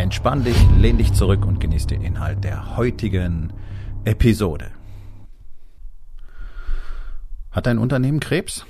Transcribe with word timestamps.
Entspann 0.00 0.44
dich, 0.44 0.56
lehn 0.78 0.96
dich 0.96 1.12
zurück 1.12 1.44
und 1.44 1.60
genieß 1.60 1.86
den 1.86 2.00
Inhalt 2.00 2.42
der 2.42 2.78
heutigen 2.78 3.52
Episode. 4.06 4.70
Hat 7.50 7.66
dein 7.66 7.76
Unternehmen 7.76 8.18
Krebs? 8.18 8.64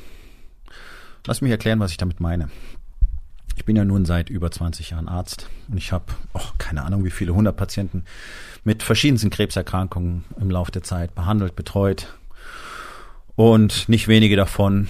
Lass 1.24 1.40
mich 1.40 1.52
erklären, 1.52 1.78
was 1.78 1.92
ich 1.92 1.98
damit 1.98 2.18
meine. 2.18 2.50
Ich 3.54 3.64
bin 3.64 3.76
ja 3.76 3.84
nun 3.84 4.06
seit 4.06 4.28
über 4.28 4.50
20 4.50 4.90
Jahren 4.90 5.06
Arzt 5.06 5.48
und 5.70 5.78
ich 5.78 5.92
habe, 5.92 6.06
oh, 6.34 6.40
keine 6.58 6.82
Ahnung, 6.82 7.04
wie 7.04 7.10
viele 7.10 7.32
hundert 7.32 7.56
Patienten 7.56 8.06
mit 8.64 8.82
verschiedensten 8.82 9.30
Krebserkrankungen 9.30 10.24
im 10.40 10.50
Laufe 10.50 10.72
der 10.72 10.82
Zeit 10.82 11.14
behandelt, 11.14 11.54
betreut 11.54 12.12
und 13.36 13.88
nicht 13.88 14.08
wenige 14.08 14.34
davon 14.34 14.88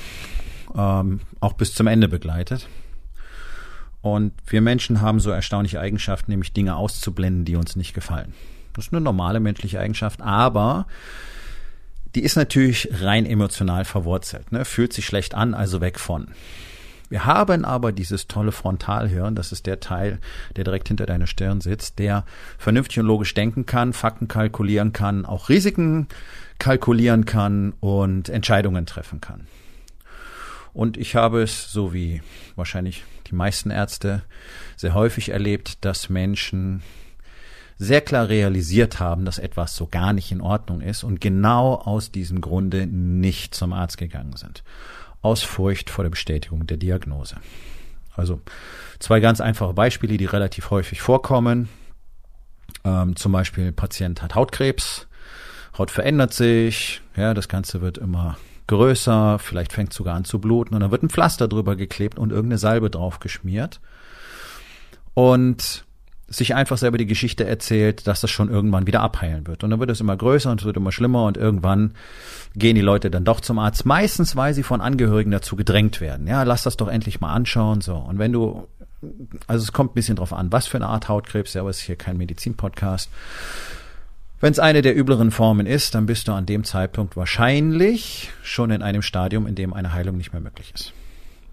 ähm, 0.75 1.21
auch 1.41 1.53
bis 1.53 1.75
zum 1.75 1.87
Ende 1.87 2.09
begleitet. 2.09 2.67
Und 4.03 4.33
wir 4.47 4.61
Menschen 4.61 5.01
haben 5.01 5.21
so 5.21 5.31
erstaunliche 5.31 5.81
Eigenschaften, 5.81 6.31
nämlich 6.31 6.53
Dinge 6.53 6.77
auszublenden, 6.77 7.45
die 7.45 7.57
uns 7.57 7.77
nicht 7.77 7.95
gefallen. 7.95 8.33
Das 8.73 8.87
ist 8.87 8.93
eine 8.93 9.03
normale 9.03 9.41
menschliche 9.41 9.81
Eigenschaft, 9.81 10.23
aber 10.23 10.87
die 12.15 12.23
ist 12.23 12.37
natürlich 12.37 12.89
rein 13.03 13.27
emotional 13.27 13.85
verwurzelt. 13.85 14.53
Ne? 14.53 14.65
Fühlt 14.65 14.93
sich 14.93 15.07
schlecht 15.07 15.35
an, 15.35 15.55
also 15.55 15.81
weg 15.81 15.99
von. 15.99 16.29
Wir 17.09 17.27
haben 17.27 17.65
aber 17.65 17.91
dieses 17.91 18.29
tolle 18.29 18.53
Frontalhirn, 18.53 19.35
das 19.35 19.51
ist 19.51 19.67
der 19.67 19.81
Teil, 19.81 20.21
der 20.55 20.63
direkt 20.63 20.87
hinter 20.87 21.07
deiner 21.07 21.27
Stirn 21.27 21.61
sitzt, 21.61 21.99
der 21.99 22.25
vernünftig 22.57 23.01
und 23.01 23.07
logisch 23.07 23.35
denken 23.35 23.67
kann, 23.67 23.93
Fakten 23.93 24.29
kalkulieren 24.29 24.93
kann, 24.93 25.27
auch 25.27 25.49
Risiken 25.49 26.07
kalkulieren 26.61 27.25
kann 27.25 27.75
und 27.81 28.29
Entscheidungen 28.29 28.87
treffen 28.87 29.21
kann. 29.21 29.49
Und 30.73 30.97
ich 30.97 31.17
habe 31.17 31.43
es, 31.43 31.73
so 31.73 31.93
wie 31.93 32.23
wahrscheinlich 32.55 33.03
die 33.31 33.35
meisten 33.37 33.71
Ärzte, 33.71 34.23
sehr 34.77 34.95
häufig 34.95 35.31
erlebt, 35.31 35.85
dass 35.85 36.09
Menschen 36.09 36.83
sehr 37.79 38.03
klar 38.03 38.29
realisiert 38.29 39.01
haben, 39.01 39.25
dass 39.25 39.39
etwas 39.39 39.75
so 39.75 39.87
gar 39.87 40.13
nicht 40.13 40.31
in 40.33 40.43
Ordnung 40.43 40.83
ist 40.83 41.03
und 41.03 41.21
genau 41.21 41.75
aus 41.77 42.13
diesem 42.13 42.43
Grunde 42.43 42.87
nicht 42.87 43.55
zum 43.55 43.73
Arzt 43.73 43.97
gegangen 43.97 44.37
sind. 44.37 44.63
Aus 45.23 45.43
Furcht 45.43 45.89
vor 45.89 46.05
der 46.05 46.11
Bestätigung 46.11 46.67
der 46.67 46.77
Diagnose. 46.77 47.37
Also 48.15 48.41
zwei 48.99 49.21
ganz 49.21 49.41
einfache 49.41 49.73
Beispiele, 49.73 50.19
die 50.19 50.27
relativ 50.27 50.71
häufig 50.71 51.01
vorkommen. 51.01 51.71
Ähm, 52.85 53.17
zum 53.17 53.33
Beispiel, 53.33 53.73
Patient 53.73 54.21
hat 54.21 54.35
Hautkrebs, 54.35 55.07
Haut 55.79 55.91
verändert 55.91 56.35
sich, 56.35 57.01
ja, 57.17 57.33
das 57.33 57.49
Ganze 57.49 57.81
wird 57.81 57.97
immer 57.97 58.37
größer, 58.71 59.39
vielleicht 59.41 59.73
fängt 59.73 59.93
sogar 59.93 60.15
an 60.15 60.25
zu 60.25 60.39
bluten 60.39 60.75
und 60.75 60.81
dann 60.81 60.93
wird 60.93 61.03
ein 61.03 61.11
Pflaster 61.11 61.49
drüber 61.49 61.75
geklebt 61.75 62.19
und 62.19 62.31
irgendeine 62.31 62.59
Salbe 62.59 62.89
drauf 62.89 63.19
geschmiert. 63.19 63.81
Und 65.15 65.85
sich 66.29 66.55
einfach 66.55 66.79
selber 66.79 66.97
die 66.97 67.07
Geschichte 67.07 67.45
erzählt, 67.45 68.07
dass 68.07 68.21
das 68.21 68.31
schon 68.31 68.49
irgendwann 68.49 68.87
wieder 68.87 69.01
abheilen 69.01 69.49
wird. 69.49 69.65
Und 69.65 69.71
dann 69.71 69.81
wird 69.81 69.91
es 69.91 70.01
immer 70.01 70.17
größer 70.17 70.53
und 70.53 70.61
es 70.61 70.65
wird 70.65 70.77
immer 70.77 70.93
schlimmer 70.93 71.25
und 71.25 71.37
irgendwann 71.37 71.95
gehen 72.55 72.77
die 72.77 72.81
Leute 72.81 73.11
dann 73.11 73.25
doch 73.25 73.41
zum 73.41 73.59
Arzt. 73.59 73.85
Meistens, 73.85 74.37
weil 74.37 74.55
sie 74.55 74.63
von 74.63 74.81
Angehörigen 74.81 75.33
dazu 75.33 75.57
gedrängt 75.57 76.01
werden. 76.01 76.29
Ja, 76.29 76.45
lass 76.45 76.63
das 76.63 76.77
doch 76.77 76.87
endlich 76.87 77.21
mal 77.21 77.35
anschauen, 77.35 77.81
so. 77.81 77.97
Und 77.97 78.21
wenn 78.21 78.33
du, 78.33 78.69
also 79.49 79.65
es 79.65 79.73
kommt 79.73 79.91
ein 79.91 79.95
bisschen 79.95 80.15
drauf 80.15 80.33
an, 80.33 80.53
was 80.53 80.69
für 80.69 80.77
eine 80.77 80.87
Art 80.87 81.09
Hautkrebs, 81.09 81.55
ja, 81.55 81.63
aber 81.63 81.71
es 81.71 81.79
ist 81.79 81.87
hier 81.87 81.97
kein 81.97 82.17
Medizin-Podcast. 82.17 83.11
Wenn 84.43 84.53
es 84.53 84.59
eine 84.59 84.81
der 84.81 84.97
übleren 84.97 85.31
Formen 85.31 85.67
ist, 85.67 85.95
dann 85.95 86.07
bist 86.07 86.27
du 86.27 86.33
an 86.33 86.47
dem 86.47 86.65
Zeitpunkt 86.65 87.15
wahrscheinlich 87.15 88.31
schon 88.43 88.71
in 88.71 88.81
einem 88.81 89.03
Stadium, 89.03 89.47
in 89.47 89.55
dem 89.55 89.75
eine 89.75 89.93
Heilung 89.93 90.17
nicht 90.17 90.33
mehr 90.33 90.41
möglich 90.41 90.73
ist. 90.75 90.95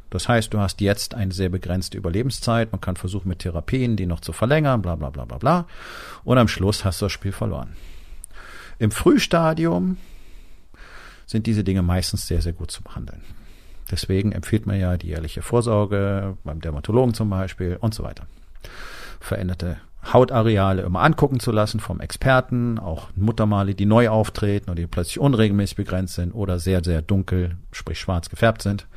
Das 0.09 0.29
heißt, 0.29 0.53
du 0.53 0.59
hast 0.59 0.79
jetzt 0.79 1.13
eine 1.13 1.33
sehr 1.33 1.49
begrenzte 1.49 1.97
Überlebenszeit. 1.97 2.71
Man 2.71 2.79
kann 2.79 2.95
versuchen, 2.95 3.27
mit 3.27 3.39
Therapien 3.39 3.97
die 3.97 4.05
noch 4.05 4.21
zu 4.21 4.31
verlängern, 4.31 4.81
bla 4.81 4.95
bla 4.95 5.09
bla 5.09 5.25
bla 5.25 5.37
bla. 5.37 5.67
Und 6.23 6.37
am 6.37 6.47
Schluss 6.47 6.85
hast 6.85 7.01
du 7.01 7.05
das 7.05 7.11
Spiel 7.11 7.33
verloren. 7.33 7.75
Im 8.79 8.91
Frühstadium 8.91 9.97
sind 11.25 11.45
diese 11.45 11.65
Dinge 11.65 11.81
meistens 11.81 12.25
sehr, 12.25 12.41
sehr 12.41 12.53
gut 12.53 12.71
zu 12.71 12.83
behandeln. 12.83 13.21
Deswegen 13.91 14.31
empfiehlt 14.31 14.65
man 14.65 14.79
ja 14.79 14.95
die 14.95 15.07
jährliche 15.07 15.41
Vorsorge 15.41 16.37
beim 16.45 16.61
Dermatologen 16.61 17.13
zum 17.13 17.29
Beispiel 17.29 17.77
und 17.81 17.93
so 17.93 18.03
weiter. 18.03 18.27
Veränderte 19.19 19.77
Hautareale 20.13 20.83
immer 20.83 21.01
angucken 21.01 21.39
zu 21.39 21.51
lassen 21.51 21.79
vom 21.79 21.99
Experten, 21.99 22.79
auch 22.79 23.09
Muttermale, 23.15 23.75
die 23.75 23.85
neu 23.85 24.09
auftreten 24.09 24.69
oder 24.69 24.81
die 24.81 24.87
plötzlich 24.87 25.19
unregelmäßig 25.19 25.75
begrenzt 25.77 26.15
sind 26.15 26.33
oder 26.33 26.59
sehr, 26.59 26.83
sehr 26.83 27.01
dunkel, 27.01 27.57
sprich 27.71 27.99
schwarz 27.99 28.29
gefärbt 28.29 28.61
sind. 28.61 28.87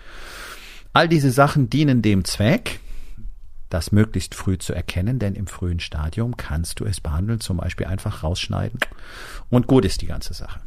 All 0.92 1.08
diese 1.08 1.30
Sachen 1.30 1.70
dienen 1.70 2.02
dem 2.02 2.24
Zweck, 2.24 2.80
das 3.68 3.92
möglichst 3.92 4.34
früh 4.34 4.58
zu 4.58 4.72
erkennen, 4.72 5.18
denn 5.18 5.34
im 5.34 5.46
frühen 5.46 5.80
Stadium 5.80 6.36
kannst 6.36 6.80
du 6.80 6.84
es 6.84 7.00
behandeln, 7.00 7.40
zum 7.40 7.58
Beispiel 7.58 7.86
einfach 7.86 8.22
rausschneiden 8.22 8.80
und 9.48 9.66
gut 9.66 9.84
ist 9.84 10.02
die 10.02 10.06
ganze 10.06 10.34
Sache. 10.34 10.60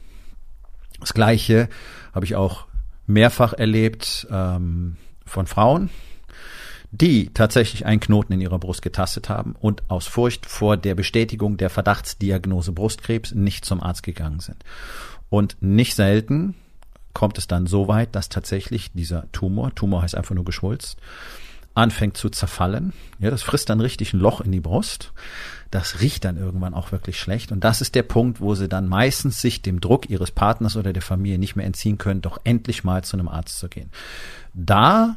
Das 1.00 1.14
gleiche 1.14 1.68
habe 2.14 2.26
ich 2.26 2.36
auch 2.36 2.66
mehrfach 3.06 3.54
erlebt 3.54 4.26
ähm, 4.32 4.96
von 5.26 5.48
Frauen, 5.48 5.90
die 6.94 7.32
tatsächlich 7.34 7.88
einen 7.88 8.00
Knoten 8.00 8.34
in 8.34 8.42
ihrer 8.42 8.60
Brust 8.60 8.84
getastet 8.84 9.28
haben 9.28 9.56
und 9.60 9.90
aus 9.90 10.06
Furcht 10.06 10.46
vor 10.46 10.78
der 10.78 10.94
Bestätigung 10.94 11.58
der 11.58 11.72
Verdachtsdiagnose 11.72 12.72
Brustkrebs 12.72 13.34
nicht 13.34 13.66
zum 13.66 13.82
Arzt 13.82 14.04
gegangen 14.04 14.40
sind. 14.40 14.64
Und 15.30 15.58
nicht 15.60 15.96
selten 15.96 16.54
kommt 17.16 17.40
es 17.40 17.48
dann 17.48 17.66
so 17.66 17.88
weit, 17.88 18.16
dass 18.16 18.30
tatsächlich 18.30 18.92
dieser 18.94 19.32
Tumor, 19.32 19.74
Tumor 19.74 20.04
heißt 20.04 20.14
einfach 20.14 20.36
nur 20.36 20.46
geschwulst, 20.46 20.98
anfängt 21.74 22.16
zu 22.16 22.30
zerfallen. 22.30 22.94
Ja, 23.18 23.32
das 23.32 23.42
frisst 23.42 23.72
dann 23.72 23.82
richtig 23.82 24.14
ein 24.14 24.20
Loch 24.20 24.42
in 24.42 24.52
die 24.52 24.60
Brust. 24.60 25.14
Das 25.72 26.00
riecht 26.00 26.24
dann 26.26 26.38
irgendwann 26.38 26.76
auch 26.76 26.92
wirklich 26.92 27.18
schlecht. 27.20 27.52
Und 27.52 27.64
das 27.64 27.82
ist 27.82 27.96
der 27.96 28.04
Punkt, 28.04 28.40
wo 28.40 28.54
sie 28.54 28.70
dann 28.70 28.88
meistens 28.88 29.42
sich 29.42 29.64
dem 29.64 29.82
Druck 29.82 30.12
ihres 30.12 30.30
Partners 30.30 30.78
oder 30.78 30.94
der 30.94 31.02
Familie 31.02 31.40
nicht 31.40 31.56
mehr 31.56 31.66
entziehen 31.66 31.98
können, 31.98 32.22
doch 32.22 32.40
endlich 32.44 32.84
mal 32.84 33.04
zu 33.04 33.18
einem 33.18 33.28
Arzt 33.28 33.58
zu 33.58 33.68
gehen. 33.68 33.90
Da 34.54 35.16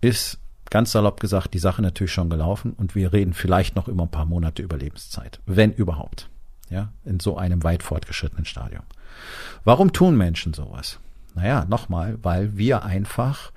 ist 0.00 0.39
ganz 0.70 0.92
salopp 0.92 1.20
gesagt, 1.20 1.54
die 1.54 1.58
Sache 1.58 1.82
natürlich 1.82 2.12
schon 2.12 2.30
gelaufen 2.30 2.72
und 2.76 2.94
wir 2.94 3.12
reden 3.12 3.34
vielleicht 3.34 3.76
noch 3.76 3.88
über 3.88 4.04
ein 4.04 4.10
paar 4.10 4.26
Monate 4.26 4.62
Überlebenszeit, 4.62 5.40
wenn 5.46 5.72
überhaupt, 5.72 6.28
ja, 6.70 6.92
in 7.04 7.20
so 7.20 7.36
einem 7.36 7.62
weit 7.62 7.82
fortgeschrittenen 7.82 8.44
Stadium. 8.44 8.82
Warum 9.64 9.92
tun 9.92 10.16
Menschen 10.16 10.54
sowas? 10.54 10.98
Naja, 11.34 11.64
nochmal, 11.68 12.18
weil 12.22 12.56
wir 12.56 12.84
einfach 12.84 13.52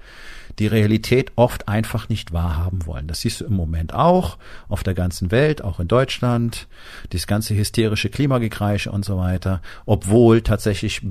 die 0.59 0.67
Realität 0.67 1.31
oft 1.35 1.67
einfach 1.67 2.09
nicht 2.09 2.31
wahrhaben 2.31 2.85
wollen. 2.85 3.07
Das 3.07 3.21
siehst 3.21 3.41
du 3.41 3.45
im 3.45 3.53
Moment 3.53 3.93
auch 3.93 4.37
auf 4.69 4.83
der 4.83 4.93
ganzen 4.93 5.31
Welt, 5.31 5.63
auch 5.63 5.79
in 5.79 5.87
Deutschland, 5.87 6.67
dieses 7.11 7.25
ganze 7.25 7.55
hysterische 7.55 8.09
Klimagekreische 8.09 8.91
und 8.91 9.03
so 9.03 9.17
weiter, 9.17 9.61
obwohl 9.85 10.41
tatsächlich 10.41 11.01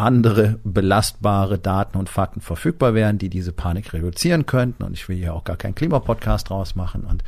andere 0.00 0.58
belastbare 0.64 1.58
Daten 1.58 1.98
und 1.98 2.08
Fakten 2.08 2.40
verfügbar 2.40 2.94
wären, 2.94 3.18
die 3.18 3.28
diese 3.28 3.52
Panik 3.52 3.92
reduzieren 3.92 4.46
könnten. 4.46 4.82
Und 4.82 4.94
ich 4.94 5.08
will 5.08 5.16
hier 5.16 5.34
auch 5.34 5.44
gar 5.44 5.56
keinen 5.56 5.74
Klimapodcast 5.74 6.48
draus 6.48 6.74
machen 6.74 7.04
und 7.04 7.22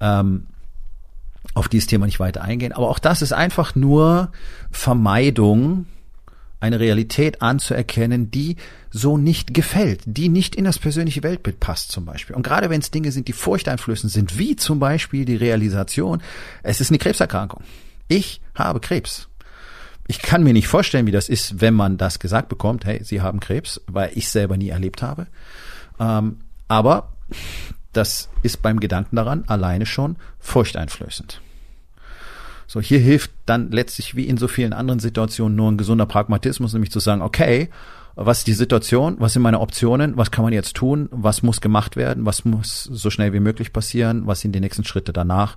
ähm, 0.00 0.46
auf 1.54 1.68
dieses 1.68 1.86
Thema 1.86 2.06
nicht 2.06 2.20
weiter 2.20 2.42
eingehen. 2.42 2.72
Aber 2.72 2.88
auch 2.88 2.98
das 2.98 3.22
ist 3.22 3.32
einfach 3.32 3.74
nur 3.74 4.30
Vermeidung, 4.70 5.86
eine 6.60 6.78
Realität 6.78 7.40
anzuerkennen, 7.40 8.30
die 8.30 8.56
so 8.90 9.16
nicht 9.16 9.54
gefällt, 9.54 10.02
die 10.04 10.28
nicht 10.28 10.54
in 10.54 10.64
das 10.64 10.78
persönliche 10.78 11.22
Weltbild 11.22 11.58
passt 11.58 11.90
zum 11.90 12.04
Beispiel. 12.04 12.36
Und 12.36 12.42
gerade 12.42 12.68
wenn 12.68 12.80
es 12.80 12.90
Dinge 12.90 13.12
sind, 13.12 13.28
die 13.28 13.32
furchteinflößend 13.32 14.12
sind, 14.12 14.38
wie 14.38 14.56
zum 14.56 14.78
Beispiel 14.78 15.24
die 15.24 15.36
Realisation, 15.36 16.22
es 16.62 16.80
ist 16.80 16.90
eine 16.90 16.98
Krebserkrankung. 16.98 17.62
Ich 18.08 18.42
habe 18.54 18.80
Krebs 18.80 19.29
ich 20.10 20.20
kann 20.20 20.42
mir 20.42 20.52
nicht 20.52 20.66
vorstellen, 20.66 21.06
wie 21.06 21.12
das 21.12 21.28
ist, 21.28 21.60
wenn 21.60 21.72
man 21.72 21.96
das 21.96 22.18
gesagt 22.18 22.48
bekommt, 22.48 22.84
hey, 22.84 22.98
Sie 23.04 23.20
haben 23.20 23.38
Krebs, 23.38 23.80
weil 23.86 24.10
ich 24.16 24.28
selber 24.28 24.56
nie 24.56 24.70
erlebt 24.70 25.02
habe. 25.02 25.28
Ähm, 26.00 26.38
aber 26.66 27.12
das 27.92 28.28
ist 28.42 28.60
beim 28.60 28.80
Gedanken 28.80 29.14
daran 29.14 29.44
alleine 29.46 29.86
schon 29.86 30.16
furchteinflößend. 30.40 31.40
So, 32.66 32.80
hier 32.80 32.98
hilft 32.98 33.30
dann 33.46 33.70
letztlich 33.70 34.16
wie 34.16 34.26
in 34.26 34.36
so 34.36 34.48
vielen 34.48 34.72
anderen 34.72 34.98
Situationen 34.98 35.54
nur 35.54 35.70
ein 35.70 35.78
gesunder 35.78 36.06
Pragmatismus, 36.06 36.72
nämlich 36.72 36.90
zu 36.90 36.98
sagen, 36.98 37.22
okay, 37.22 37.68
was 38.16 38.38
ist 38.38 38.48
die 38.48 38.52
Situation, 38.52 39.14
was 39.20 39.34
sind 39.34 39.42
meine 39.42 39.60
Optionen, 39.60 40.16
was 40.16 40.32
kann 40.32 40.42
man 40.42 40.52
jetzt 40.52 40.74
tun, 40.74 41.08
was 41.12 41.44
muss 41.44 41.60
gemacht 41.60 41.94
werden, 41.94 42.26
was 42.26 42.44
muss 42.44 42.82
so 42.82 43.10
schnell 43.10 43.32
wie 43.32 43.40
möglich 43.40 43.72
passieren, 43.72 44.26
was 44.26 44.40
sind 44.40 44.52
die 44.52 44.60
nächsten 44.60 44.84
Schritte 44.84 45.12
danach, 45.12 45.56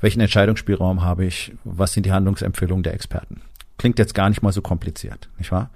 welchen 0.00 0.20
Entscheidungsspielraum 0.20 1.02
habe 1.02 1.24
ich, 1.24 1.52
was 1.62 1.92
sind 1.92 2.04
die 2.04 2.12
Handlungsempfehlungen 2.12 2.82
der 2.82 2.94
Experten. 2.94 3.42
Klingt 3.82 3.98
jetzt 3.98 4.14
gar 4.14 4.28
nicht 4.28 4.42
mal 4.42 4.52
so 4.52 4.62
kompliziert, 4.62 5.28
nicht 5.38 5.50
wahr? 5.50 5.68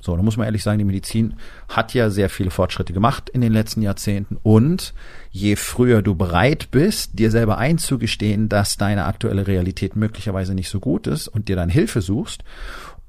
So, 0.00 0.14
da 0.14 0.22
muss 0.22 0.36
man 0.36 0.44
ehrlich 0.44 0.62
sagen, 0.62 0.78
die 0.78 0.84
Medizin 0.84 1.34
hat 1.68 1.94
ja 1.94 2.08
sehr 2.08 2.30
viele 2.30 2.52
Fortschritte 2.52 2.92
gemacht 2.92 3.28
in 3.28 3.40
den 3.40 3.52
letzten 3.52 3.82
Jahrzehnten 3.82 4.38
und 4.44 4.94
je 5.32 5.56
früher 5.56 6.00
du 6.00 6.14
bereit 6.14 6.70
bist, 6.70 7.18
dir 7.18 7.32
selber 7.32 7.58
einzugestehen, 7.58 8.48
dass 8.48 8.76
deine 8.76 9.04
aktuelle 9.04 9.48
Realität 9.48 9.96
möglicherweise 9.96 10.54
nicht 10.54 10.68
so 10.68 10.78
gut 10.78 11.08
ist 11.08 11.26
und 11.26 11.48
dir 11.48 11.56
dann 11.56 11.70
Hilfe 11.70 12.02
suchst, 12.02 12.44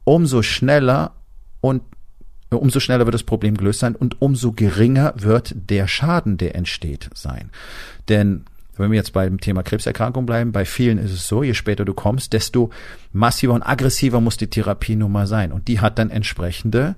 umso 0.06 0.42
schneller 0.42 1.12
und 1.60 1.84
umso 2.50 2.80
schneller 2.80 3.06
wird 3.06 3.14
das 3.14 3.22
Problem 3.22 3.56
gelöst 3.56 3.82
sein 3.82 3.96
und 3.96 4.24
umso 4.24 4.54
geringer 4.54 5.14
wird 5.18 5.54
der 5.56 5.88
Schaden, 5.88 6.38
der 6.38 6.56
entsteht, 6.56 7.12
sein. 7.14 7.52
Denn 8.10 8.46
wenn 8.82 8.92
wir 8.92 8.98
jetzt 8.98 9.14
beim 9.14 9.40
Thema 9.40 9.64
Krebserkrankung 9.64 10.26
bleiben, 10.26 10.52
bei 10.52 10.66
vielen 10.66 10.98
ist 10.98 11.12
es 11.12 11.28
so, 11.28 11.44
je 11.44 11.54
später 11.54 11.86
du 11.86 11.94
kommst, 11.94 12.34
desto 12.34 12.70
massiver 13.14 13.54
und 13.54 13.64
aggressiver 13.64 14.20
muss 14.20 14.38
die 14.38 14.48
Therapienummer 14.48 15.28
sein. 15.28 15.52
Und 15.52 15.68
die 15.68 15.80
hat 15.80 15.98
dann 16.00 16.10
entsprechende 16.10 16.96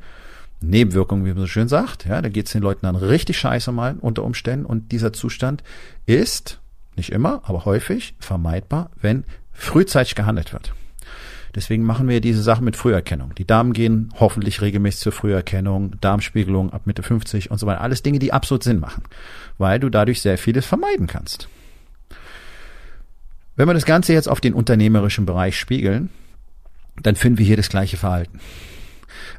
Nebenwirkungen, 0.62 1.26
wie 1.26 1.30
man 1.30 1.40
so 1.40 1.48
schön 1.48 1.68
sagt. 1.68 2.06
Ja, 2.06 2.22
da 2.22 2.30
geht 2.30 2.48
es 2.48 2.54
den 2.54 2.62
Leuten 2.62 2.86
dann 2.86 2.96
richtig 2.96 3.38
scheiße 3.38 3.72
mal 3.72 3.98
unter 4.00 4.24
Umständen. 4.24 4.66
Und 4.66 4.92
dieser 4.92 5.14
Zustand 5.14 5.64
ist, 6.06 6.60
nicht 6.96 7.12
immer, 7.12 7.42
aber 7.46 7.66
häufig 7.66 8.16
vermeidbar, 8.20 8.90
wenn 9.00 9.26
frühzeitig 9.52 10.16
gehandelt 10.16 10.54
wird. 10.54 10.74
Deswegen 11.56 11.84
machen 11.84 12.08
wir 12.08 12.20
diese 12.20 12.42
Sachen 12.42 12.66
mit 12.66 12.76
Früherkennung. 12.76 13.36
Die 13.36 13.46
Damen 13.46 13.74
gehen 13.74 14.12
hoffentlich 14.20 14.62
regelmäßig 14.62 15.02
zur 15.02 15.12
Früherkennung, 15.12 16.00
Darmspiegelung 16.02 16.74
ab 16.74 16.88
Mitte 16.88 17.04
50 17.04 17.52
und 17.52 17.60
so 17.60 17.68
weiter. 17.68 17.82
Alles 17.82 18.02
Dinge, 18.02 18.18
die 18.18 18.34
absolut 18.34 18.64
Sinn 18.64 18.80
machen, 18.80 19.04
weil 19.60 19.80
du 19.80 19.90
dadurch 19.90 20.22
sehr 20.22 20.40
vieles 20.40 20.66
vermeiden 20.66 21.06
kannst. 21.06 21.48
Wenn 23.56 23.68
wir 23.68 23.74
das 23.74 23.86
Ganze 23.86 24.14
jetzt 24.14 24.28
auf 24.28 24.42
den 24.42 24.54
unternehmerischen 24.54 25.26
Bereich 25.26 25.58
spiegeln, 25.58 26.10
dann 27.02 27.16
finden 27.16 27.38
wir 27.38 27.46
hier 27.46 27.58
das 27.58 27.70
gleiche 27.70 27.98
Verhalten. 27.98 28.40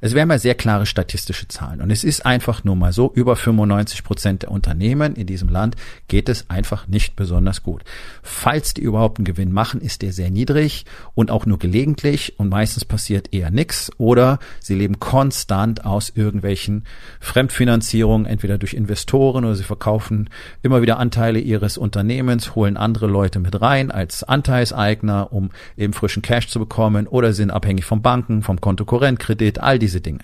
Es 0.00 0.15
wären 0.15 0.29
mal 0.29 0.38
sehr 0.38 0.55
klare 0.55 0.87
statistische 0.87 1.49
Zahlen. 1.49 1.81
Und 1.81 1.91
es 1.91 2.05
ist 2.05 2.26
einfach 2.26 2.65
nur 2.65 2.76
mal 2.76 2.93
so, 2.93 3.12
über 3.15 3.37
95 3.37 4.05
Prozent 4.05 4.43
der 4.43 4.50
Unternehmen 4.50 5.15
in 5.15 5.26
diesem 5.26 5.49
Land 5.49 5.76
geht 6.09 6.29
es 6.29 6.50
einfach 6.50 6.87
nicht 6.88 7.17
besonders 7.17 7.62
gut. 7.62 7.82
Falls 8.23 8.75
die 8.75 8.82
überhaupt 8.82 9.19
einen 9.19 9.25
Gewinn 9.25 9.53
machen, 9.53 9.81
ist 9.81 10.03
der 10.03 10.12
sehr 10.12 10.31
niedrig 10.31 10.85
und 11.15 11.31
auch 11.31 11.47
nur 11.47 11.59
gelegentlich 11.59 12.38
und 12.38 12.49
meistens 12.49 12.85
passiert 12.85 13.32
eher 13.32 13.50
nichts 13.50 13.91
oder 13.99 14.38
sie 14.61 14.75
leben 14.75 15.00
konstant 15.00 15.85
aus 15.85 16.11
irgendwelchen 16.15 16.85
Fremdfinanzierungen, 17.21 18.26
entweder 18.26 18.59
durch 18.59 18.75
Investoren 18.75 19.44
oder 19.44 19.55
sie 19.55 19.65
verkaufen 19.65 20.31
immer 20.62 20.82
wieder 20.82 20.99
Anteile 20.99 21.38
ihres 21.38 21.79
Unternehmens, 21.79 22.55
holen 22.55 22.76
andere 22.76 23.06
Leute 23.06 23.38
mit 23.38 23.61
rein 23.61 23.91
als 23.91 24.25
Anteilseigner, 24.25 25.32
um 25.32 25.50
eben 25.76 25.93
frischen 25.93 26.23
Cash 26.23 26.49
zu 26.49 26.59
bekommen 26.59 27.06
oder 27.06 27.32
sind 27.32 27.50
abhängig 27.50 27.85
von 27.85 28.03
Banken, 28.03 28.43
vom 28.43 28.61
Kontokorrentkredit, 28.61 29.61
all 29.64 29.78
diese 29.78 30.00
Dinge. 30.00 30.20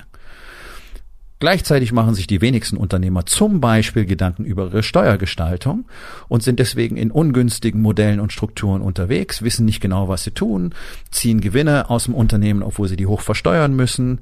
Gleichzeitig 1.41 1.91
machen 1.93 2.15
sich 2.15 2.27
die 2.27 2.43
wenigsten 2.43 2.77
Unternehmer 2.77 3.25
zum 3.25 3.63
Beispiel 3.63 4.05
Gedanken 4.05 4.45
über 4.45 4.67
ihre 4.67 4.83
Steuergestaltung 4.83 5.87
und 6.29 6.43
sind 6.43 6.59
deswegen 6.59 6.99
in 6.99 7.11
ungünstigen 7.11 7.81
Modellen 7.81 8.21
und 8.21 8.31
Strukturen 8.31 8.83
unterwegs, 8.83 9.41
wissen 9.41 9.65
nicht 9.65 9.81
genau, 9.81 10.07
was 10.09 10.23
sie 10.23 10.33
tun, 10.33 10.75
ziehen 11.11 11.41
Gewinne 11.41 11.89
aus 11.89 12.05
dem 12.05 12.15
Unternehmen, 12.15 12.63
obwohl 12.63 12.89
sie 12.89 12.97
die 12.97 13.07
hoch 13.07 13.23
versteuern 13.23 13.75
müssen, 13.75 14.21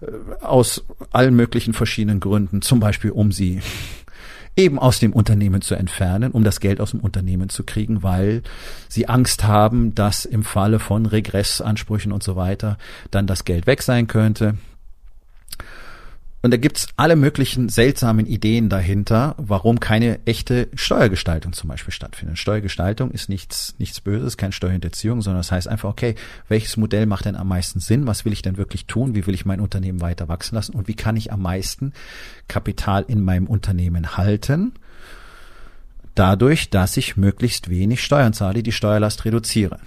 äh, 0.00 0.44
aus 0.44 0.84
allen 1.10 1.34
möglichen 1.34 1.72
verschiedenen 1.72 2.20
Gründen, 2.20 2.62
zum 2.62 2.78
Beispiel 2.78 3.10
um 3.10 3.32
sie 3.32 3.60
eben 4.60 4.78
aus 4.78 4.98
dem 4.98 5.12
Unternehmen 5.12 5.62
zu 5.62 5.74
entfernen, 5.74 6.32
um 6.32 6.44
das 6.44 6.60
Geld 6.60 6.80
aus 6.80 6.90
dem 6.90 7.00
Unternehmen 7.00 7.48
zu 7.48 7.64
kriegen, 7.64 8.02
weil 8.02 8.42
sie 8.88 9.08
Angst 9.08 9.44
haben, 9.44 9.94
dass 9.94 10.24
im 10.24 10.44
Falle 10.44 10.78
von 10.78 11.06
Regressansprüchen 11.06 12.12
und 12.12 12.22
so 12.22 12.36
weiter 12.36 12.76
dann 13.10 13.26
das 13.26 13.44
Geld 13.44 13.66
weg 13.66 13.82
sein 13.82 14.06
könnte. 14.06 14.56
Und 16.42 16.52
da 16.52 16.56
gibt's 16.56 16.88
alle 16.96 17.16
möglichen 17.16 17.68
seltsamen 17.68 18.24
Ideen 18.24 18.70
dahinter, 18.70 19.34
warum 19.36 19.78
keine 19.78 20.20
echte 20.24 20.68
Steuergestaltung 20.74 21.52
zum 21.52 21.68
Beispiel 21.68 21.92
stattfindet. 21.92 22.38
Steuergestaltung 22.38 23.10
ist 23.10 23.28
nichts, 23.28 23.74
nichts 23.78 24.00
Böses, 24.00 24.38
keine 24.38 24.52
Steuerhinterziehung, 24.52 25.20
sondern 25.20 25.40
das 25.40 25.52
heißt 25.52 25.68
einfach, 25.68 25.90
okay, 25.90 26.14
welches 26.48 26.78
Modell 26.78 27.04
macht 27.04 27.26
denn 27.26 27.36
am 27.36 27.48
meisten 27.48 27.80
Sinn? 27.80 28.06
Was 28.06 28.24
will 28.24 28.32
ich 28.32 28.40
denn 28.40 28.56
wirklich 28.56 28.86
tun? 28.86 29.14
Wie 29.14 29.26
will 29.26 29.34
ich 29.34 29.44
mein 29.44 29.60
Unternehmen 29.60 30.00
weiter 30.00 30.28
wachsen 30.28 30.54
lassen? 30.54 30.74
Und 30.74 30.88
wie 30.88 30.94
kann 30.94 31.16
ich 31.16 31.30
am 31.30 31.42
meisten 31.42 31.92
Kapital 32.48 33.04
in 33.06 33.20
meinem 33.20 33.46
Unternehmen 33.46 34.16
halten? 34.16 34.72
Dadurch, 36.14 36.70
dass 36.70 36.96
ich 36.96 37.18
möglichst 37.18 37.68
wenig 37.68 38.02
Steuern 38.02 38.32
zahle, 38.32 38.62
die 38.62 38.72
Steuerlast 38.72 39.26
reduziere. 39.26 39.78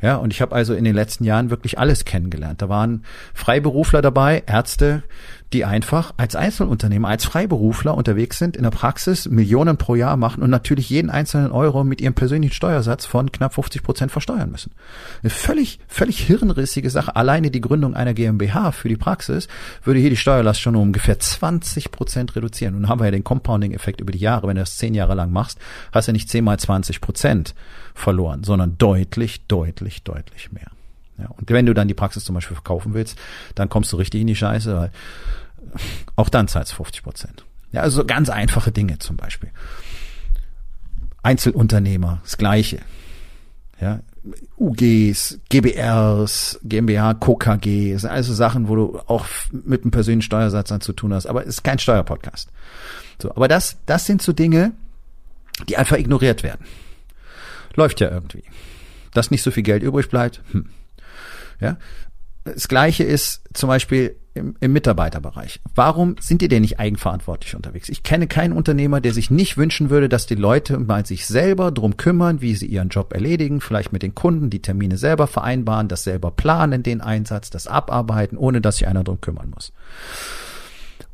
Ja, 0.00 0.16
und 0.16 0.32
ich 0.32 0.40
habe 0.40 0.54
also 0.54 0.74
in 0.74 0.84
den 0.84 0.94
letzten 0.94 1.24
Jahren 1.24 1.50
wirklich 1.50 1.78
alles 1.78 2.04
kennengelernt. 2.04 2.62
Da 2.62 2.68
waren 2.68 3.04
Freiberufler 3.34 4.00
dabei, 4.00 4.44
Ärzte, 4.46 5.02
die 5.52 5.64
einfach 5.64 6.12
als 6.18 6.36
Einzelunternehmer, 6.36 7.08
als 7.08 7.24
Freiberufler 7.24 7.96
unterwegs 7.96 8.38
sind, 8.38 8.56
in 8.56 8.64
der 8.64 8.70
Praxis 8.70 9.28
Millionen 9.28 9.78
pro 9.78 9.94
Jahr 9.94 10.16
machen 10.16 10.42
und 10.42 10.50
natürlich 10.50 10.90
jeden 10.90 11.08
einzelnen 11.08 11.52
Euro 11.52 11.84
mit 11.84 12.00
ihrem 12.00 12.14
persönlichen 12.14 12.52
Steuersatz 12.52 13.06
von 13.06 13.32
knapp 13.32 13.54
50 13.54 13.82
Prozent 13.82 14.12
versteuern 14.12 14.50
müssen. 14.50 14.72
Eine 15.22 15.30
völlig, 15.30 15.78
völlig 15.88 16.20
hirnrissige 16.20 16.90
Sache. 16.90 17.16
Alleine 17.16 17.50
die 17.50 17.62
Gründung 17.62 17.94
einer 17.94 18.12
GmbH 18.12 18.72
für 18.72 18.88
die 18.88 18.96
Praxis 18.96 19.48
würde 19.82 20.00
hier 20.00 20.10
die 20.10 20.16
Steuerlast 20.16 20.60
schon 20.60 20.76
um 20.76 20.82
ungefähr 20.82 21.18
20 21.18 21.90
Prozent 21.90 22.36
reduzieren. 22.36 22.74
Und 22.74 22.82
dann 22.82 22.90
haben 22.90 23.00
wir 23.00 23.06
ja 23.06 23.10
den 23.10 23.24
Compounding-Effekt 23.24 24.02
über 24.02 24.12
die 24.12 24.18
Jahre. 24.18 24.48
Wenn 24.48 24.56
du 24.56 24.62
das 24.62 24.76
zehn 24.76 24.94
Jahre 24.94 25.14
lang 25.14 25.32
machst, 25.32 25.58
hast 25.92 26.08
du 26.08 26.12
nicht 26.12 26.28
10 26.28 26.44
mal 26.44 26.58
20 26.58 27.00
Prozent 27.00 27.54
verloren, 27.94 28.44
sondern 28.44 28.76
deutlich, 28.78 29.46
deutlich, 29.46 29.87
deutlich 30.04 30.52
mehr. 30.52 30.70
Ja, 31.18 31.26
und 31.26 31.50
wenn 31.50 31.66
du 31.66 31.74
dann 31.74 31.88
die 31.88 31.94
Praxis 31.94 32.24
zum 32.24 32.34
Beispiel 32.34 32.54
verkaufen 32.54 32.94
willst, 32.94 33.18
dann 33.54 33.68
kommst 33.68 33.92
du 33.92 33.96
richtig 33.96 34.20
in 34.20 34.28
die 34.28 34.36
Scheiße, 34.36 34.76
weil 34.76 34.90
auch 36.16 36.28
dann 36.28 36.48
zahlst 36.48 36.72
du 36.72 36.76
50 36.76 37.02
Prozent. 37.02 37.44
Ja, 37.72 37.82
also 37.82 38.04
ganz 38.04 38.30
einfache 38.30 38.72
Dinge 38.72 38.98
zum 38.98 39.16
Beispiel. 39.16 39.50
Einzelunternehmer, 41.22 42.20
das 42.22 42.38
Gleiche. 42.38 42.78
Ja, 43.80 44.00
UGs, 44.56 45.38
GBRs, 45.48 46.60
GmbH, 46.64 47.14
KKG, 47.14 47.96
sind 47.96 48.10
also 48.10 48.34
Sachen, 48.34 48.68
wo 48.68 48.74
du 48.74 48.98
auch 49.06 49.26
mit 49.52 49.82
einem 49.82 49.90
persönlichen 49.90 50.22
Steuersatz 50.22 50.68
dann 50.68 50.80
zu 50.80 50.92
tun 50.92 51.14
hast, 51.14 51.26
aber 51.26 51.42
es 51.42 51.48
ist 51.48 51.64
kein 51.64 51.78
Steuerpodcast. 51.78 52.50
So, 53.22 53.30
aber 53.30 53.48
das, 53.48 53.78
das 53.86 54.06
sind 54.06 54.22
so 54.22 54.32
Dinge, 54.32 54.72
die 55.68 55.76
einfach 55.76 55.96
ignoriert 55.96 56.42
werden. 56.42 56.66
Läuft 57.74 58.00
ja 58.00 58.10
irgendwie. 58.10 58.42
Dass 59.14 59.30
nicht 59.30 59.42
so 59.42 59.50
viel 59.50 59.62
Geld 59.62 59.82
übrig 59.82 60.08
bleibt, 60.08 60.42
hm. 60.52 60.68
Ja. 61.60 61.76
Das 62.44 62.68
Gleiche 62.68 63.04
ist 63.04 63.42
zum 63.52 63.68
Beispiel 63.68 64.16
im, 64.34 64.56
im 64.60 64.72
Mitarbeiterbereich. 64.72 65.60
Warum 65.74 66.16
sind 66.20 66.40
die 66.40 66.48
denn 66.48 66.62
nicht 66.62 66.78
eigenverantwortlich 66.80 67.54
unterwegs? 67.54 67.88
Ich 67.88 68.02
kenne 68.02 68.26
keinen 68.26 68.52
Unternehmer, 68.52 69.00
der 69.00 69.12
sich 69.12 69.30
nicht 69.30 69.58
wünschen 69.58 69.90
würde, 69.90 70.08
dass 70.08 70.26
die 70.26 70.34
Leute 70.34 70.78
mal 70.78 71.04
sich 71.04 71.26
selber 71.26 71.70
drum 71.70 71.96
kümmern, 71.96 72.40
wie 72.40 72.54
sie 72.54 72.66
ihren 72.66 72.88
Job 72.88 73.12
erledigen, 73.12 73.60
vielleicht 73.60 73.92
mit 73.92 74.02
den 74.02 74.14
Kunden 74.14 74.48
die 74.48 74.62
Termine 74.62 74.96
selber 74.96 75.26
vereinbaren, 75.26 75.88
das 75.88 76.04
selber 76.04 76.30
planen, 76.30 76.82
den 76.82 77.00
Einsatz, 77.00 77.50
das 77.50 77.66
abarbeiten, 77.66 78.38
ohne 78.38 78.60
dass 78.60 78.78
sich 78.78 78.86
einer 78.86 79.04
drum 79.04 79.20
kümmern 79.20 79.50
muss. 79.54 79.72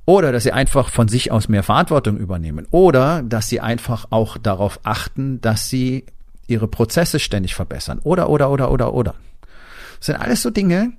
Oder 0.06 0.32
dass 0.32 0.42
sie 0.42 0.52
einfach 0.52 0.90
von 0.90 1.08
sich 1.08 1.32
aus 1.32 1.48
mehr 1.48 1.62
Verantwortung 1.62 2.18
übernehmen. 2.18 2.66
Oder 2.70 3.22
dass 3.22 3.48
sie 3.48 3.60
einfach 3.60 4.06
auch 4.10 4.36
darauf 4.36 4.80
achten, 4.82 5.40
dass 5.40 5.70
sie 5.70 6.04
ihre 6.46 6.68
Prozesse 6.68 7.18
ständig 7.18 7.54
verbessern. 7.54 8.00
Oder, 8.02 8.28
oder, 8.28 8.50
oder, 8.50 8.70
oder, 8.70 8.94
oder. 8.94 9.14
Das 9.98 10.06
sind 10.06 10.16
alles 10.16 10.42
so 10.42 10.50
Dinge, 10.50 10.92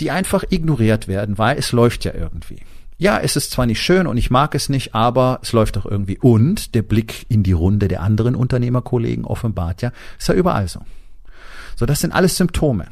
die 0.00 0.10
einfach 0.10 0.44
ignoriert 0.48 1.08
werden, 1.08 1.38
weil 1.38 1.58
es 1.58 1.72
läuft 1.72 2.04
ja 2.04 2.12
irgendwie. 2.14 2.62
Ja, 2.98 3.18
es 3.18 3.36
ist 3.36 3.50
zwar 3.50 3.66
nicht 3.66 3.80
schön 3.80 4.06
und 4.06 4.16
ich 4.18 4.30
mag 4.30 4.54
es 4.54 4.68
nicht, 4.68 4.94
aber 4.94 5.38
es 5.42 5.52
läuft 5.52 5.76
doch 5.76 5.86
irgendwie. 5.86 6.18
Und 6.18 6.74
der 6.74 6.82
Blick 6.82 7.24
in 7.28 7.42
die 7.42 7.52
Runde 7.52 7.88
der 7.88 8.02
anderen 8.02 8.34
Unternehmerkollegen 8.34 9.24
offenbart 9.24 9.80
ja, 9.82 9.92
ist 10.18 10.28
ja 10.28 10.34
überall 10.34 10.68
so. 10.68 10.80
So, 11.76 11.86
das 11.86 12.00
sind 12.00 12.12
alles 12.12 12.36
Symptome. 12.36 12.86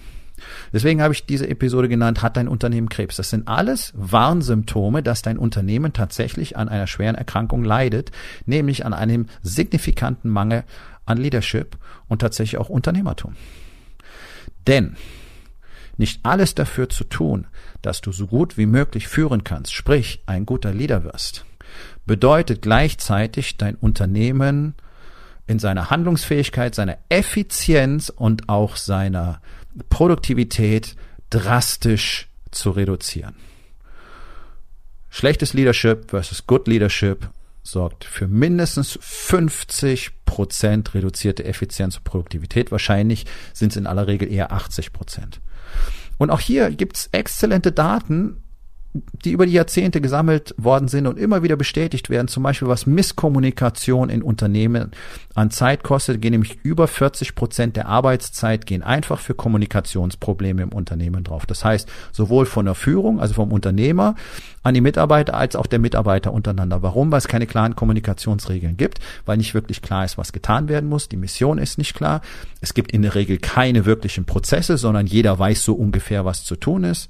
Deswegen 0.73 1.03
habe 1.03 1.13
ich 1.13 1.27
diese 1.27 1.49
Episode 1.49 1.89
genannt, 1.89 2.23
hat 2.23 2.37
dein 2.37 2.49
Unternehmen 2.49 2.89
Krebs. 2.89 3.17
Das 3.17 3.31
sind 3.31 3.49
alles 3.49 3.93
Warnsymptome, 3.97 5.03
dass 5.03 5.23
dein 5.23 5.39
Unternehmen 5.39 5.93
tatsächlich 5.93 6.57
an 6.57 6.69
einer 6.69 6.87
schweren 6.87 7.15
Erkrankung 7.15 7.65
leidet, 7.65 8.11
nämlich 8.47 8.87
an 8.87 8.95
einem 8.95 9.27
signifikanten 9.43 10.31
Mangel 10.31 10.65
an 11.09 11.19
Leadership 11.19 11.77
und 12.09 12.21
tatsächlich 12.21 12.59
auch 12.59 12.69
Unternehmertum. 12.69 13.37
Denn 14.67 14.97
nicht 15.97 16.21
alles 16.23 16.55
dafür 16.55 16.89
zu 16.89 17.05
tun, 17.05 17.47
dass 17.83 18.01
du 18.01 18.13
so 18.13 18.27
gut 18.27 18.57
wie 18.57 18.67
möglich 18.67 19.09
führen 19.09 19.45
kannst, 19.45 19.75
sprich 19.75 20.23
ein 20.27 20.47
guter 20.47 20.73
Leader 20.73 21.03
wirst, 21.05 21.45
bedeutet 22.07 22.63
gleichzeitig 22.63 23.57
dein 23.57 23.75
Unternehmen 23.75 24.75
in 25.47 25.59
seiner 25.59 25.91
Handlungsfähigkeit, 25.91 26.75
seiner 26.75 26.99
Effizienz 27.09 28.11
und 28.11 28.49
auch 28.49 28.77
seiner 28.77 29.41
Produktivität 29.89 30.95
drastisch 31.31 32.29
zu 32.51 32.71
reduzieren. 32.71 33.35
Schlechtes 35.11 35.55
Leadership 35.55 36.11
versus 36.11 36.47
Good 36.47 36.69
Leadership 36.69 37.31
sorgt 37.71 38.05
für 38.05 38.29
mindestens 38.29 38.99
50 39.01 40.25
Prozent 40.25 40.95
reduzierte 40.95 41.45
Effizienz 41.45 41.97
und 41.97 42.05
Produktivität. 42.05 42.71
Wahrscheinlich 42.71 43.27
sind 43.53 43.71
es 43.73 43.77
in 43.77 43.87
aller 43.87 44.07
Regel 44.07 44.31
eher 44.31 44.53
80 44.53 44.93
Prozent. 44.93 45.41
Und 46.17 46.31
auch 46.31 46.41
hier 46.41 46.71
gibt's 46.71 47.09
exzellente 47.13 47.73
Daten, 47.73 48.43
die 49.25 49.33
über 49.33 49.47
die 49.47 49.53
Jahrzehnte 49.53 50.01
gesammelt 50.01 50.55
worden 50.57 50.89
sind 50.89 51.07
und 51.07 51.19
immer 51.19 51.43
wieder 51.43 51.57
bestätigt 51.57 52.11
werden, 52.11 52.29
zum 52.29 52.43
Beispiel 52.43 52.69
was 52.69 52.87
Misskommunikation 52.87 54.11
in 54.11 54.23
Unternehmen 54.23 54.93
an 55.35 55.51
Zeit 55.51 55.83
kostet, 55.85 56.21
gehen 56.21 56.33
nämlich 56.33 56.59
über 56.63 56.89
40 56.89 57.35
Prozent 57.35 57.77
der 57.77 57.87
Arbeitszeit 57.87 58.67
gehen 58.67 58.83
einfach 58.83 59.21
für 59.21 59.35
Kommunikationsprobleme 59.35 60.63
im 60.63 60.73
Unternehmen 60.73 61.25
drauf. 61.25 61.47
Das 61.47 61.65
heißt, 61.65 61.89
sowohl 62.13 62.47
von 62.47 62.65
der 62.65 62.75
Führung, 62.75 63.21
also 63.21 63.35
vom 63.35 63.53
Unternehmer 63.53 64.15
an 64.63 64.75
die 64.75 64.81
Mitarbeiter 64.81 65.35
als 65.35 65.57
auch 65.57 65.67
der 65.67 65.79
Mitarbeiter 65.79 66.33
untereinander. 66.33 66.83
Warum? 66.83 67.11
Weil 67.11 67.19
es 67.19 67.29
keine 67.29 67.47
klaren 67.47 67.77
Kommunikationsregeln 67.77 68.77
gibt, 68.77 68.99
weil 69.25 69.37
nicht 69.37 69.55
wirklich 69.55 69.83
klar 69.83 70.05
ist, 70.05 70.19
was 70.19 70.33
getan 70.33 70.69
werden 70.69 70.89
muss. 70.89 71.09
Die 71.09 71.17
Mission 71.17 71.59
ist 71.59 71.79
nicht 71.79 71.95
klar. 71.95 72.21
Es 72.61 72.75
gibt 72.75 72.93
in 72.93 73.03
der 73.03 73.15
Regel 73.15 73.39
keine 73.39 73.87
wirklichen 73.87 74.25
Prozesse, 74.25 74.77
sondern 74.77 75.07
jeder 75.07 75.39
weiß 75.39 75.63
so 75.63 75.75
ungefähr, 75.75 76.25
was 76.25 76.45
zu 76.45 76.57
tun 76.57 76.85
ist. 76.85 77.09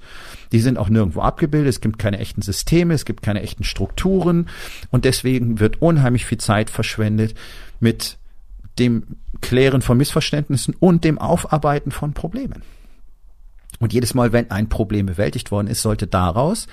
Die 0.51 0.59
sind 0.59 0.77
auch 0.77 0.89
nirgendwo 0.89 1.21
abgebildet. 1.21 1.69
Es 1.69 1.81
gibt 1.81 1.99
keine 1.99 2.19
echten 2.19 2.41
Systeme, 2.41 2.93
es 2.93 3.05
gibt 3.05 3.21
keine 3.21 3.41
echten 3.41 3.63
Strukturen 3.63 4.49
und 4.89 5.05
deswegen 5.05 5.59
wird 5.59 5.81
unheimlich 5.81 6.25
viel 6.25 6.39
Zeit 6.39 6.69
verschwendet 6.69 7.35
mit 7.79 8.17
dem 8.79 9.03
Klären 9.41 9.81
von 9.81 9.97
Missverständnissen 9.97 10.75
und 10.79 11.03
dem 11.03 11.19
Aufarbeiten 11.19 11.91
von 11.91 12.13
Problemen. 12.13 12.63
Und 13.79 13.93
jedes 13.93 14.13
Mal, 14.13 14.33
wenn 14.33 14.51
ein 14.51 14.69
Problem 14.69 15.05
bewältigt 15.05 15.51
worden 15.51 15.67
ist, 15.67 15.81
sollte 15.81 16.07
daraus 16.07 16.67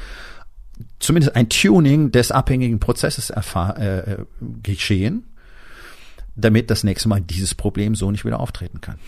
zumindest 0.99 1.37
ein 1.37 1.49
Tuning 1.49 2.11
des 2.11 2.31
abhängigen 2.31 2.81
Prozesses 2.81 3.31
äh, 3.31 4.17
geschehen, 4.63 5.25
damit 6.35 6.71
das 6.71 6.85
nächste 6.85 7.09
Mal 7.09 7.21
dieses 7.21 7.55
Problem 7.55 7.95
so 7.95 8.11
nicht 8.11 8.25
wieder 8.25 8.41
auftreten 8.41 8.81
kann. 8.81 8.99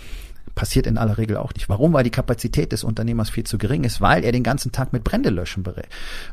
Passiert 0.59 0.89
in 0.89 0.99
aller 0.99 1.19
Regel 1.19 1.37
auch 1.37 1.55
nicht. 1.55 1.69
Warum? 1.69 1.93
Weil 1.93 2.03
die 2.03 2.11
Kapazität 2.11 2.73
des 2.73 2.83
Unternehmers 2.83 3.31
viel 3.31 3.45
zu 3.45 3.59
gering 3.59 3.85
ist, 3.85 4.01
weil 4.01 4.25
er 4.25 4.33
den 4.33 4.43
ganzen 4.43 4.73
Tag 4.73 4.93
mit 4.93 5.05
Brändelöschen 5.05 5.65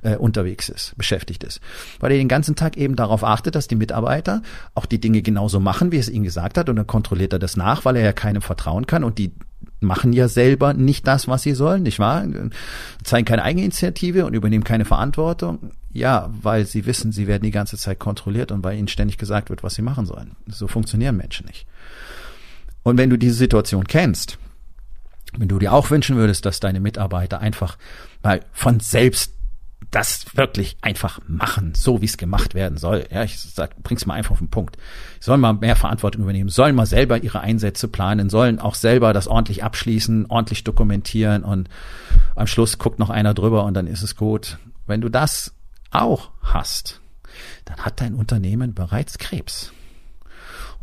äh, 0.01 0.15
unterwegs 0.15 0.67
ist, 0.67 0.97
beschäftigt 0.97 1.43
ist. 1.43 1.61
Weil 1.99 2.11
er 2.11 2.17
den 2.17 2.27
ganzen 2.27 2.55
Tag 2.55 2.75
eben 2.75 2.95
darauf 2.95 3.23
achtet, 3.23 3.53
dass 3.53 3.67
die 3.67 3.75
Mitarbeiter 3.75 4.41
auch 4.73 4.87
die 4.87 4.99
Dinge 4.99 5.21
genauso 5.21 5.59
machen, 5.59 5.91
wie 5.91 5.99
es 5.99 6.09
ihnen 6.09 6.23
gesagt 6.23 6.57
hat, 6.57 6.69
und 6.69 6.75
dann 6.75 6.87
kontrolliert 6.87 7.33
er 7.33 7.39
das 7.39 7.55
nach, 7.55 7.85
weil 7.85 7.97
er 7.97 8.03
ja 8.03 8.13
keinem 8.13 8.41
vertrauen 8.41 8.87
kann 8.87 9.03
und 9.03 9.19
die 9.19 9.31
machen 9.79 10.11
ja 10.11 10.27
selber 10.27 10.73
nicht 10.73 11.05
das, 11.05 11.27
was 11.27 11.43
sie 11.43 11.53
sollen, 11.53 11.83
nicht 11.83 11.99
wahr? 11.99 12.25
Zeigen 13.03 13.25
keine 13.25 13.43
Eigeninitiative 13.43 14.25
und 14.25 14.33
übernehmen 14.33 14.63
keine 14.63 14.85
Verantwortung. 14.85 15.69
Ja, 15.91 16.31
weil 16.41 16.65
sie 16.65 16.87
wissen, 16.87 17.11
sie 17.11 17.27
werden 17.27 17.43
die 17.43 17.51
ganze 17.51 17.77
Zeit 17.77 17.99
kontrolliert 17.99 18.51
und 18.51 18.63
weil 18.63 18.75
ihnen 18.75 18.87
ständig 18.87 19.19
gesagt 19.19 19.51
wird, 19.51 19.61
was 19.61 19.75
sie 19.75 19.83
machen 19.83 20.07
sollen. 20.07 20.31
So 20.47 20.67
funktionieren 20.67 21.15
Menschen 21.15 21.45
nicht. 21.45 21.67
Und 22.85 22.99
wenn 22.99 23.09
du 23.09 23.17
diese 23.17 23.33
Situation 23.33 23.85
kennst, 23.85 24.37
wenn 25.35 25.47
du 25.47 25.57
dir 25.57 25.73
auch 25.73 25.89
wünschen 25.89 26.17
würdest, 26.17 26.45
dass 26.45 26.59
deine 26.59 26.79
Mitarbeiter 26.79 27.39
einfach 27.39 27.79
mal 28.21 28.41
von 28.53 28.79
selbst 28.79 29.33
das 29.89 30.25
wirklich 30.35 30.77
einfach 30.81 31.19
machen, 31.27 31.73
so 31.73 32.01
wie 32.01 32.05
es 32.05 32.17
gemacht 32.17 32.53
werden 32.53 32.77
soll. 32.77 33.05
Ja, 33.11 33.23
ich 33.23 33.39
sag, 33.39 33.81
bring's 33.81 34.05
mal 34.05 34.13
einfach 34.13 34.31
auf 34.31 34.39
den 34.39 34.51
Punkt. 34.51 34.77
Sollen 35.19 35.41
mal 35.41 35.53
mehr 35.53 35.75
Verantwortung 35.75 36.21
übernehmen, 36.21 36.49
sollen 36.49 36.75
mal 36.75 36.85
selber 36.85 37.23
ihre 37.23 37.39
Einsätze 37.39 37.87
planen, 37.87 38.29
sollen 38.29 38.59
auch 38.59 38.75
selber 38.75 39.13
das 39.13 39.27
ordentlich 39.27 39.63
abschließen, 39.63 40.27
ordentlich 40.27 40.63
dokumentieren 40.63 41.43
und 41.43 41.69
am 42.35 42.45
Schluss 42.45 42.77
guckt 42.77 42.99
noch 42.99 43.09
einer 43.09 43.33
drüber 43.33 43.65
und 43.65 43.73
dann 43.73 43.87
ist 43.87 44.03
es 44.03 44.15
gut. 44.15 44.59
Wenn 44.85 45.01
du 45.01 45.09
das 45.09 45.55
auch 45.89 46.29
hast, 46.41 47.01
dann 47.65 47.79
hat 47.79 47.99
dein 47.99 48.13
Unternehmen 48.13 48.75
bereits 48.75 49.17
Krebs. 49.17 49.71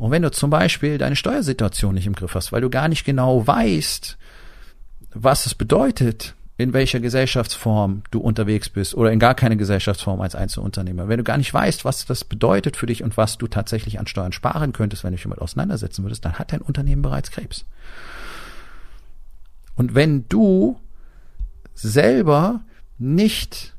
Und 0.02 0.11
wenn 0.11 0.23
du 0.23 0.32
zum 0.32 0.50
Beispiel 0.50 0.99
deine 0.99 1.14
Steuersituation 1.14 1.94
nicht 1.94 2.09
im 2.09 2.16
Griff 2.16 2.35
hast, 2.35 2.50
weil 2.50 2.61
du 2.61 2.68
gar 2.68 2.88
nicht 2.88 3.04
genau 3.04 3.47
weißt, 3.47 4.18
was 5.14 5.47
es 5.47 5.54
bedeutet, 5.54 6.35
in 6.56 6.73
welcher 6.73 6.99
Gesellschaftsform 6.99 8.02
du 8.11 8.18
unterwegs 8.18 8.68
bist 8.68 8.97
oder 8.97 9.12
in 9.12 9.21
gar 9.21 9.37
keine 9.37 9.56
Gesellschaftsform 9.56 10.21
als 10.21 10.35
Einzelunternehmer. 10.35 11.06
Wenn 11.06 11.18
du 11.18 11.23
gar 11.23 11.38
nicht 11.38 11.54
weißt, 11.54 11.85
was 11.85 12.04
das 12.04 12.25
bedeutet 12.25 12.76
für 12.76 12.87
dich 12.87 13.04
und 13.04 13.16
was 13.16 13.38
du 13.38 13.47
tatsächlich 13.47 14.00
an 14.00 14.09
Steuern 14.09 14.32
sparen 14.32 14.73
könntest, 14.73 15.04
wenn 15.04 15.12
du 15.12 15.18
dich 15.18 15.23
damit 15.23 15.38
auseinandersetzen 15.38 16.02
würdest, 16.02 16.25
dann 16.25 16.37
hat 16.37 16.52
dein 16.52 16.62
Unternehmen 16.62 17.02
bereits 17.02 17.30
Krebs. 17.30 17.64
Und 19.76 19.94
wenn 19.94 20.28
du 20.28 20.80
selber 21.75 22.62
nicht 22.99 23.73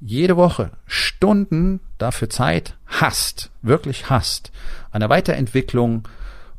jede 0.00 0.36
Woche 0.36 0.70
Stunden 0.86 1.80
dafür 1.98 2.28
Zeit 2.28 2.76
hast, 2.86 3.50
wirklich 3.62 4.10
hast, 4.10 4.52
an 4.90 5.00
der 5.00 5.08
Weiterentwicklung 5.08 6.06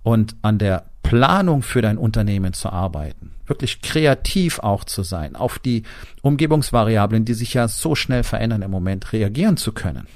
und 0.04 0.36
an 0.42 0.58
der 0.58 0.86
Planung 1.04 1.62
für 1.62 1.82
dein 1.82 1.98
Unternehmen 1.98 2.54
zu 2.54 2.70
arbeiten, 2.70 3.32
wirklich 3.46 3.82
kreativ 3.82 4.60
auch 4.60 4.84
zu 4.84 5.04
sein, 5.04 5.36
auf 5.36 5.60
die 5.60 5.84
Umgebungsvariablen, 6.22 7.24
die 7.24 7.34
sich 7.34 7.54
ja 7.54 7.68
so 7.68 7.96
schnell 7.96 8.24
verändern 8.24 8.62
im 8.62 8.72
Moment, 8.72 9.14
reagieren 9.14 9.56
zu 9.56 9.72
können, 9.72 10.08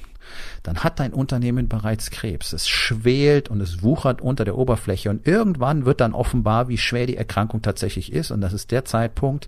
dann 0.64 0.84
hat 0.84 1.00
dein 1.00 1.14
Unternehmen 1.14 1.68
bereits 1.68 2.12
Krebs. 2.12 2.54
Es 2.54 2.68
schwelt 2.68 3.50
und 3.50 3.62
es 3.62 3.84
wuchert 3.84 4.22
unter 4.22 4.46
der 4.46 4.58
Oberfläche 4.58 5.10
und 5.10 5.28
irgendwann 5.28 5.86
wird 5.86 6.02
dann 6.02 6.14
offenbar, 6.14 6.68
wie 6.68 6.78
schwer 6.78 7.08
die 7.08 7.18
Erkrankung 7.18 7.62
tatsächlich 7.62 8.12
ist 8.12 8.32
und 8.32 8.42
das 8.42 8.54
ist 8.54 8.72
der 8.72 8.86
Zeitpunkt, 8.86 9.48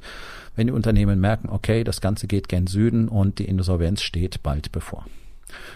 wenn 0.56 0.68
die 0.68 0.74
Unternehmen 0.74 1.20
merken, 1.20 1.50
okay, 1.50 1.84
das 1.84 2.01
Ganze 2.01 2.27
geht 2.27 2.48
gen 2.48 2.68
Süden 2.68 3.08
und 3.08 3.39
die 3.39 3.46
Insolvenz 3.46 4.01
steht 4.01 4.44
bald 4.44 4.72
bevor. 4.72 5.06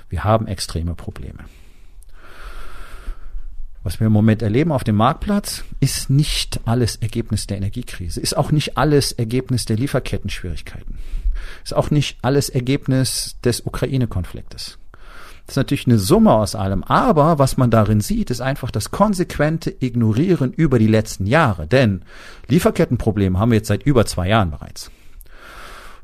Wir 0.09 0.23
haben 0.23 0.47
extreme 0.47 0.95
Probleme. 0.95 1.45
Was 3.83 4.01
wir 4.01 4.07
im 4.07 4.13
Moment 4.13 4.41
erleben 4.41 4.73
auf 4.73 4.83
dem 4.83 4.97
Marktplatz, 4.97 5.63
ist 5.79 6.09
nicht 6.09 6.59
alles 6.65 6.97
Ergebnis 6.97 7.47
der 7.47 7.55
Energiekrise, 7.55 8.19
ist 8.19 8.35
auch 8.35 8.51
nicht 8.51 8.77
alles 8.77 9.13
Ergebnis 9.13 9.63
der 9.63 9.77
Lieferkettenschwierigkeiten, 9.77 10.97
ist 11.63 11.73
auch 11.73 11.89
nicht 11.89 12.17
alles 12.21 12.49
Ergebnis 12.49 13.37
des 13.45 13.61
Ukraine-Konfliktes. 13.61 14.77
Das 15.47 15.53
ist 15.53 15.57
natürlich 15.57 15.87
eine 15.87 15.97
Summe 15.97 16.33
aus 16.33 16.55
allem, 16.55 16.83
aber 16.83 17.39
was 17.39 17.55
man 17.55 17.71
darin 17.71 18.01
sieht, 18.01 18.29
ist 18.29 18.41
einfach 18.41 18.69
das 18.69 18.91
konsequente 18.91 19.73
Ignorieren 19.79 20.51
über 20.51 20.77
die 20.77 20.87
letzten 20.87 21.25
Jahre. 21.25 21.67
Denn 21.67 22.01
Lieferkettenprobleme 22.49 23.39
haben 23.39 23.51
wir 23.51 23.57
jetzt 23.57 23.69
seit 23.69 23.83
über 23.83 24.05
zwei 24.05 24.27
Jahren 24.27 24.51
bereits. 24.51 24.91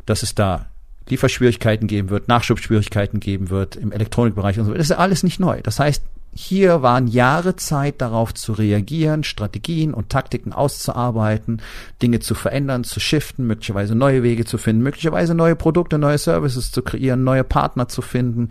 Dass 0.06 0.24
es 0.24 0.34
da 0.34 0.68
Lieferschwierigkeiten 1.10 1.88
geben 1.88 2.10
wird, 2.10 2.30
Nachschubschwierigkeiten 2.30 3.20
geben 3.20 3.50
wird 3.50 3.76
im 3.76 3.92
Elektronikbereich 3.92 4.60
und 4.60 4.66
so, 4.66 4.74
das 4.74 4.90
ist 4.90 4.98
alles 4.98 5.24
nicht 5.24 5.42
neu. 5.42 5.62
Das 5.62 5.78
heißt, 5.78 6.02
hier 6.36 6.82
waren 6.82 7.08
Jahre 7.08 7.58
Zeit 7.58 8.02
darauf 8.02 8.34
zu 8.34 8.54
reagieren, 8.54 9.24
Strategien 9.24 9.94
und 9.94 10.10
Taktiken 10.10 10.52
auszuarbeiten, 10.52 11.62
Dinge 12.02 12.22
zu 12.22 12.34
verändern, 12.34 12.84
zu 12.86 13.00
shiften, 13.00 13.46
möglicherweise 13.46 13.94
neue 13.94 14.24
Wege 14.24 14.46
zu 14.46 14.58
finden, 14.58 14.82
möglicherweise 14.82 15.36
neue 15.36 15.56
Produkte, 15.56 16.00
neue 16.00 16.18
Services 16.18 16.72
zu 16.72 16.82
kreieren, 16.82 17.24
neue 17.24 17.44
Partner 17.44 17.88
zu 17.88 18.02
finden, 18.02 18.50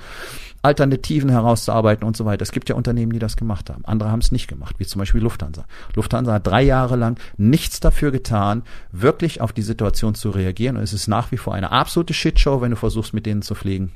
Alternativen 0.63 1.29
herauszuarbeiten 1.29 2.07
und 2.07 2.17
so 2.17 2.25
weiter. 2.25 2.43
Es 2.43 2.53
gibt 2.53 2.69
ja 2.69 2.77
Unternehmen, 2.77 3.13
die 3.13 3.19
das 3.19 3.37
gemacht 3.37 3.69
haben. 3.69 3.85
Andere 3.85 4.11
haben 4.11 4.21
es 4.21 4.31
nicht 4.31 4.47
gemacht, 4.47 4.77
wie 4.79 4.87
zum 4.87 5.01
Beispiel 5.01 5.21
Lufthansa. 5.21 5.65
Lufthansa 5.95 6.35
hat 6.35 6.47
drei 6.47 6.63
Jahre 6.63 6.97
lang 6.97 7.19
nichts 7.37 7.81
dafür 7.81 8.13
getan, 8.13 8.63
wirklich 8.93 9.41
auf 9.41 9.53
die 9.53 9.63
Situation 9.63 10.15
zu 10.15 10.31
reagieren. 10.31 10.77
Und 10.77 10.85
es 10.85 10.93
ist 10.93 11.09
nach 11.09 11.33
wie 11.33 11.37
vor 11.37 11.55
eine 11.55 11.73
absolute 11.73 12.15
Shitshow, 12.15 12.61
wenn 12.61 12.71
du 12.71 12.77
versuchst, 12.77 13.13
mit 13.13 13.27
denen 13.27 13.43
zu 13.43 13.57
fliegen. 13.57 13.93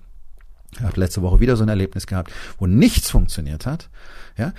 Ich 0.72 0.82
habe 0.82 1.00
letzte 1.00 1.22
Woche 1.22 1.40
wieder 1.40 1.56
so 1.56 1.62
ein 1.62 1.68
Erlebnis 1.68 2.06
gehabt, 2.06 2.32
wo 2.58 2.66
nichts 2.66 3.10
funktioniert 3.10 3.64
hat, 3.64 3.88
ja, 4.36 4.52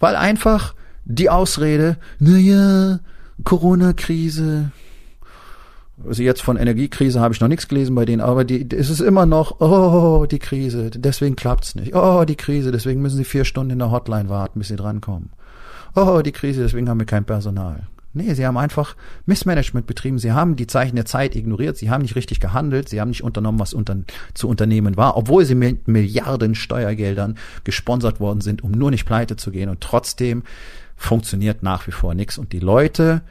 weil 0.00 0.16
einfach 0.16 0.74
die 1.04 1.30
Ausrede, 1.30 1.96
naja, 2.18 2.98
Corona-Krise, 3.44 4.72
also 6.06 6.22
jetzt 6.22 6.42
von 6.42 6.56
Energiekrise 6.56 7.20
habe 7.20 7.34
ich 7.34 7.40
noch 7.40 7.48
nichts 7.48 7.68
gelesen 7.68 7.94
bei 7.94 8.04
denen, 8.04 8.20
aber 8.20 8.44
die, 8.44 8.66
es 8.74 8.90
ist 8.90 9.00
immer 9.00 9.26
noch, 9.26 9.60
oh, 9.60 10.26
die 10.26 10.38
Krise, 10.38 10.90
deswegen 10.90 11.36
klappt's 11.36 11.74
nicht. 11.74 11.94
Oh, 11.94 12.24
die 12.24 12.36
Krise, 12.36 12.72
deswegen 12.72 13.02
müssen 13.02 13.16
sie 13.16 13.24
vier 13.24 13.44
Stunden 13.44 13.72
in 13.72 13.78
der 13.78 13.90
Hotline 13.90 14.28
warten, 14.28 14.58
bis 14.58 14.68
sie 14.68 14.76
drankommen. 14.76 15.30
Oh, 15.94 16.22
die 16.22 16.32
Krise, 16.32 16.62
deswegen 16.62 16.88
haben 16.88 16.98
wir 16.98 17.06
kein 17.06 17.24
Personal. 17.24 17.86
Nee, 18.14 18.34
sie 18.34 18.46
haben 18.46 18.58
einfach 18.58 18.94
Missmanagement 19.24 19.86
betrieben. 19.86 20.18
Sie 20.18 20.32
haben 20.32 20.56
die 20.56 20.66
Zeichen 20.66 20.96
der 20.96 21.06
Zeit 21.06 21.34
ignoriert. 21.34 21.78
Sie 21.78 21.90
haben 21.90 22.02
nicht 22.02 22.14
richtig 22.14 22.40
gehandelt. 22.40 22.90
Sie 22.90 23.00
haben 23.00 23.08
nicht 23.08 23.24
unternommen, 23.24 23.58
was 23.58 23.72
unter, 23.72 23.96
zu 24.34 24.48
unternehmen 24.48 24.98
war, 24.98 25.16
obwohl 25.16 25.46
sie 25.46 25.54
mit 25.54 25.88
Milliarden 25.88 26.54
Steuergeldern 26.54 27.38
gesponsert 27.64 28.20
worden 28.20 28.42
sind, 28.42 28.62
um 28.62 28.70
nur 28.70 28.90
nicht 28.90 29.06
pleite 29.06 29.36
zu 29.36 29.50
gehen. 29.50 29.70
Und 29.70 29.80
trotzdem 29.80 30.42
funktioniert 30.94 31.62
nach 31.62 31.86
wie 31.86 31.92
vor 31.92 32.14
nichts. 32.14 32.36
Und 32.36 32.52
die 32.52 32.60
Leute, 32.60 33.22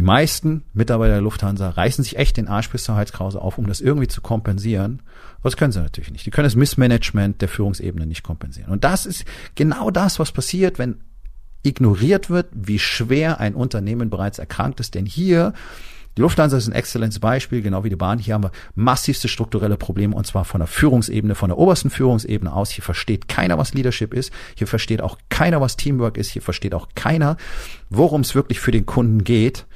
die 0.00 0.06
meisten 0.06 0.64
Mitarbeiter 0.72 1.12
der 1.12 1.20
Lufthansa 1.20 1.68
reißen 1.68 2.02
sich 2.02 2.16
echt 2.16 2.38
den 2.38 2.48
Arsch 2.48 2.70
bis 2.70 2.84
zur 2.84 2.94
Heizkrause 2.94 3.38
auf, 3.38 3.58
um 3.58 3.66
das 3.66 3.82
irgendwie 3.82 4.08
zu 4.08 4.22
kompensieren. 4.22 5.02
Aber 5.40 5.50
das 5.50 5.58
können 5.58 5.72
sie 5.72 5.80
natürlich 5.80 6.10
nicht. 6.10 6.24
Die 6.24 6.30
können 6.30 6.46
das 6.46 6.56
Missmanagement 6.56 7.42
der 7.42 7.48
Führungsebene 7.48 8.06
nicht 8.06 8.22
kompensieren. 8.22 8.70
Und 8.70 8.82
das 8.82 9.04
ist 9.04 9.26
genau 9.56 9.90
das, 9.90 10.18
was 10.18 10.32
passiert, 10.32 10.78
wenn 10.78 11.02
ignoriert 11.62 12.30
wird, 12.30 12.46
wie 12.52 12.78
schwer 12.78 13.40
ein 13.40 13.54
Unternehmen 13.54 14.08
bereits 14.08 14.38
erkrankt 14.38 14.80
ist. 14.80 14.94
Denn 14.94 15.04
hier 15.04 15.52
Die 16.16 16.22
Lufthansa 16.22 16.56
ist 16.56 16.66
ein 16.66 16.72
exzellentes 16.72 17.20
Beispiel, 17.20 17.62
genau 17.62 17.84
wie 17.84 17.90
die 17.90 17.96
Bahn. 17.96 18.18
Hier 18.18 18.34
haben 18.34 18.44
wir 18.44 18.52
massivste 18.74 19.28
strukturelle 19.28 19.76
Probleme 19.76 20.14
und 20.14 20.26
zwar 20.26 20.44
von 20.44 20.60
der 20.60 20.66
Führungsebene, 20.66 21.34
von 21.34 21.50
der 21.50 21.58
obersten 21.58 21.90
Führungsebene 21.90 22.52
aus. 22.52 22.70
Hier 22.70 22.84
versteht 22.84 23.28
keiner, 23.28 23.58
was 23.58 23.74
Leadership 23.74 24.12
ist. 24.12 24.32
Hier 24.56 24.66
versteht 24.66 25.02
auch 25.02 25.18
keiner, 25.28 25.60
was 25.60 25.76
Teamwork 25.76 26.16
ist. 26.16 26.30
Hier 26.30 26.42
versteht 26.42 26.74
auch 26.74 26.88
keiner, 26.94 27.36
worum 27.88 28.22
es 28.22 28.34
wirklich 28.34 28.60
für 28.60 28.72
den 28.72 28.86
Kunden 28.86 29.24
geht. 29.24 29.66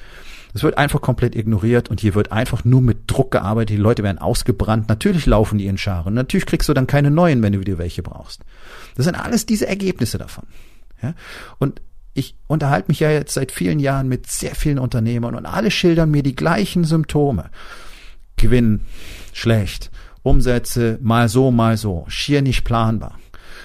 Es 0.54 0.62
wird 0.62 0.78
einfach 0.78 1.00
komplett 1.00 1.34
ignoriert 1.34 1.88
und 1.90 2.00
hier 2.00 2.14
wird 2.14 2.30
einfach 2.30 2.64
nur 2.64 2.80
mit 2.80 3.10
Druck 3.10 3.32
gearbeitet. 3.32 3.76
Die 3.76 3.82
Leute 3.82 4.04
werden 4.04 4.18
ausgebrannt. 4.18 4.88
Natürlich 4.88 5.26
laufen 5.26 5.58
die 5.58 5.66
in 5.66 5.78
Scharen. 5.78 6.14
Natürlich 6.14 6.46
kriegst 6.46 6.68
du 6.68 6.74
dann 6.74 6.86
keine 6.86 7.10
neuen, 7.10 7.42
wenn 7.42 7.52
du 7.52 7.60
wieder 7.60 7.78
welche 7.78 8.04
brauchst. 8.04 8.42
Das 8.96 9.04
sind 9.06 9.16
alles 9.16 9.46
diese 9.46 9.66
Ergebnisse 9.66 10.16
davon. 10.16 10.44
Ja? 11.02 11.14
Und 11.58 11.80
ich 12.14 12.36
unterhalte 12.46 12.88
mich 12.88 13.00
ja 13.00 13.10
jetzt 13.10 13.34
seit 13.34 13.52
vielen 13.52 13.80
Jahren 13.80 14.08
mit 14.08 14.30
sehr 14.30 14.54
vielen 14.54 14.78
Unternehmern 14.78 15.34
und 15.34 15.46
alle 15.46 15.70
schildern 15.70 16.10
mir 16.10 16.22
die 16.22 16.36
gleichen 16.36 16.84
Symptome. 16.84 17.50
Gewinn 18.36 18.80
schlecht, 19.32 19.90
Umsätze 20.22 20.98
mal 21.02 21.28
so, 21.28 21.50
mal 21.50 21.76
so, 21.76 22.04
schier 22.08 22.40
nicht 22.40 22.64
planbar. 22.64 23.18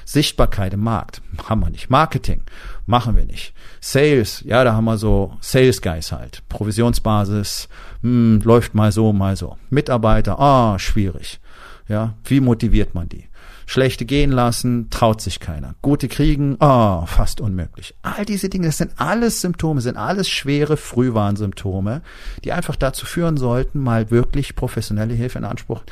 Sichtbarkeit 0.05 0.73
im 0.73 0.81
Markt 0.81 1.21
haben 1.47 1.61
wir 1.61 1.69
nicht. 1.69 1.91
Marketing 1.91 2.41
machen 2.87 3.15
wir 3.15 3.25
nicht. 3.25 3.53
Sales, 3.79 4.41
ja, 4.43 4.63
da 4.63 4.73
haben 4.73 4.85
wir 4.85 4.97
so 4.97 5.37
Sales 5.39 5.81
Guys 5.83 6.11
halt. 6.11 6.41
Provisionsbasis, 6.49 7.69
hm, 8.01 8.41
läuft 8.43 8.73
mal 8.73 8.91
so, 8.91 9.13
mal 9.13 9.35
so. 9.35 9.57
Mitarbeiter, 9.69 10.39
ah, 10.39 10.79
schwierig. 10.79 11.39
Ja, 11.87 12.15
wie 12.23 12.39
motiviert 12.39 12.95
man 12.95 13.07
die? 13.07 13.28
Schlechte 13.69 14.05
gehen 14.05 14.31
lassen, 14.31 14.89
traut 14.89 15.21
sich 15.21 15.39
keiner. 15.39 15.75
Gute 15.83 16.07
kriegen, 16.07 16.57
oh, 16.59 17.05
fast 17.05 17.39
unmöglich. 17.39 17.93
All 18.01 18.25
diese 18.25 18.49
Dinge, 18.49 18.65
das 18.65 18.77
sind 18.77 18.93
alles 18.95 19.41
Symptome, 19.41 19.79
sind 19.81 19.95
alles 19.95 20.27
schwere 20.27 20.75
Frühwarnsymptome, 20.75 22.01
die 22.43 22.51
einfach 22.51 22.75
dazu 22.75 23.05
führen 23.05 23.37
sollten, 23.37 23.79
mal 23.79 24.09
wirklich 24.09 24.55
professionelle 24.55 25.13
Hilfe 25.13 25.37
in 25.37 25.45
Anspruch 25.45 25.83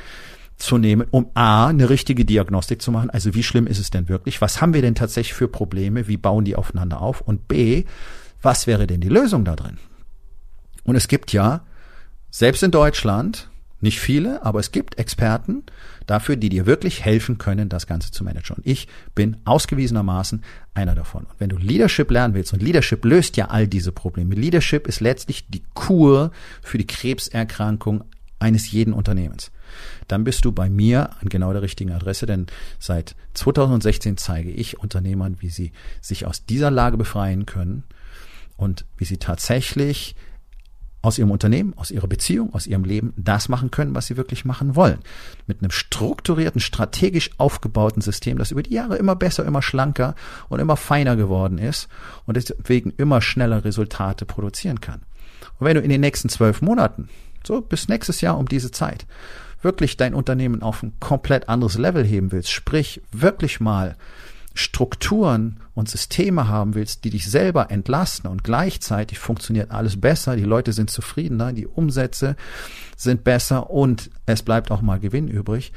zu 0.55 0.79
nehmen, 0.79 1.05
um 1.12 1.29
A, 1.36 1.67
eine 1.67 1.91
richtige 1.91 2.25
Diagnostik 2.25 2.81
zu 2.81 2.91
machen. 2.91 3.12
Also 3.12 3.36
wie 3.36 3.43
schlimm 3.43 3.67
ist 3.67 3.77
es 3.77 3.91
denn 3.91 4.10
wirklich? 4.10 4.41
Was 4.41 4.60
haben 4.60 4.74
wir 4.74 4.81
denn 4.81 4.96
tatsächlich 4.96 5.36
für 5.36 5.48
Probleme? 5.48 6.07
Wie 6.07 6.17
bauen 6.17 6.46
die 6.46 6.55
aufeinander 6.55 7.00
auf? 7.00 7.22
Und 7.22 7.48
B, 7.48 7.84
was 8.41 8.65
wäre 8.65 8.88
denn 8.88 9.01
die 9.01 9.10
Lösung 9.10 9.46
da 9.46 9.55
drin? 9.55 9.77
Und 10.84 10.96
es 10.96 11.07
gibt 11.07 11.31
ja, 11.31 11.62
selbst 12.31 12.63
in 12.63 12.72
Deutschland, 12.72 13.51
nicht 13.79 14.00
viele, 14.00 14.43
aber 14.43 14.60
es 14.60 14.72
gibt 14.72 14.98
Experten 14.98 15.63
dafür, 16.07 16.36
die 16.36 16.50
dir 16.50 16.65
wirklich 16.65 17.05
helfen 17.05 17.38
können, 17.38 17.69
das 17.69 17.86
Ganze 17.86 18.12
zu 18.12 18.24
managen. 18.24 18.57
Und 18.57 18.65
ich 18.65 18.88
bin 19.13 19.38
ausgewiesenermaßen 19.46 20.43
einer 20.74 20.96
davon. 20.96 21.25
Und 21.25 21.39
wenn 21.39 21.50
du 21.50 21.57
Leadership 21.57 22.10
lernen 22.10 22.34
willst, 22.34 22.53
und 22.53 22.63
Leadership 22.63 23.05
löst 23.05 23.38
ja 23.38 23.46
all 23.46 23.67
diese 23.67 23.91
Probleme, 23.91 24.36
Leadership 24.36 24.88
ist 24.88 25.00
letztlich 25.00 25.48
die 25.48 25.63
Kur 25.74 26.31
für 26.62 26.77
die 26.77 26.88
Krebserkrankung 26.88 28.03
eines 28.39 28.72
jeden 28.72 28.93
Unternehmens, 28.93 29.51
dann 30.07 30.24
bist 30.24 30.46
du 30.46 30.51
bei 30.51 30.69
mir 30.69 31.12
an 31.22 31.29
genau 31.29 31.51
der 31.53 31.62
richtigen 31.62 31.91
Adresse, 31.91 32.25
denn 32.25 32.48
seit 32.79 33.15
2016 33.34 34.17
zeige 34.17 34.50
ich 34.50 34.79
Unternehmern, 34.79 35.38
wie 35.39 35.50
sie 35.50 35.72
sich 36.01 36.25
aus 36.25 36.46
dieser 36.46 36.72
Lage 36.72 36.98
befreien 36.98 37.46
können 37.46 37.84
und 38.55 38.86
wie 38.98 39.05
sie 39.05 39.17
tatsächlich 39.17 40.15
aus 41.01 41.18
ihrem 41.18 41.32
Unternehmen, 41.32 41.74
aus 41.77 41.92
ihrer 41.92 42.08
Beziehung, 42.08 42.54
aus 42.54 42.68
ihrem 42.68 42.84
Leben 42.84 43.13
das 43.16 43.50
machen 43.50 43.72
können, 43.72 43.96
was 43.96 44.08
sie 44.08 44.18
wirklich 44.18 44.46
machen 44.46 44.75
wollen. 44.75 45.00
Mit 45.46 45.62
einem 45.62 45.72
strukturierten, 45.72 46.60
strategisch 46.60 47.30
aufgebauten 47.38 48.01
System, 48.01 48.38
das 48.38 48.51
über 48.51 48.63
die 48.63 48.74
Jahre 48.74 48.98
immer 48.98 49.16
besser, 49.16 49.46
immer 49.46 49.62
schlanker 49.62 50.16
und 50.50 50.60
immer 50.60 50.75
feiner 50.75 51.16
geworden 51.16 51.58
ist 51.58 51.88
und 52.25 52.36
deswegen 52.36 52.92
immer 52.98 53.22
schneller 53.22 53.63
Resultate 53.63 54.25
produzieren 54.25 54.82
kann. 54.82 55.01
Und 55.60 55.68
wenn 55.68 55.75
du 55.75 55.82
in 55.82 55.89
den 55.89 56.01
nächsten 56.01 56.30
zwölf 56.30 56.62
Monaten, 56.62 57.10
so 57.46 57.62
bis 57.62 57.88
nächstes 57.88 58.22
Jahr 58.22 58.38
um 58.38 58.48
diese 58.48 58.72
Zeit, 58.72 59.06
wirklich 59.62 59.98
dein 59.98 60.13
Unternehmen 60.13 60.62
auf 60.62 60.84
ein 60.84 60.94
komplett 61.00 61.50
anderes 61.50 61.77
Level 61.77 62.04
heben 62.04 62.32
willst, 62.32 62.51
sprich 62.51 63.01
wirklich 63.12 63.60
mal 63.60 63.96
Strukturen 64.58 65.60
und 65.76 65.90
Systeme 65.90 66.48
haben 66.48 66.76
willst, 66.76 67.04
die 67.04 67.10
dich 67.10 67.30
selber 67.30 67.70
entlasten 67.72 68.30
und 68.30 68.44
gleichzeitig 68.44 69.20
funktioniert 69.20 69.72
alles 69.72 70.00
besser, 70.00 70.36
die 70.36 70.44
Leute 70.44 70.74
sind 70.74 70.90
zufriedener, 70.90 71.53
die 71.53 71.68
Umsätze 71.68 72.36
sind 72.96 73.24
besser 73.24 73.70
und 73.70 74.10
es 74.25 74.42
bleibt 74.42 74.72
auch 74.72 74.81
mal 74.81 75.00
Gewinn 75.00 75.27
übrig, 75.27 75.74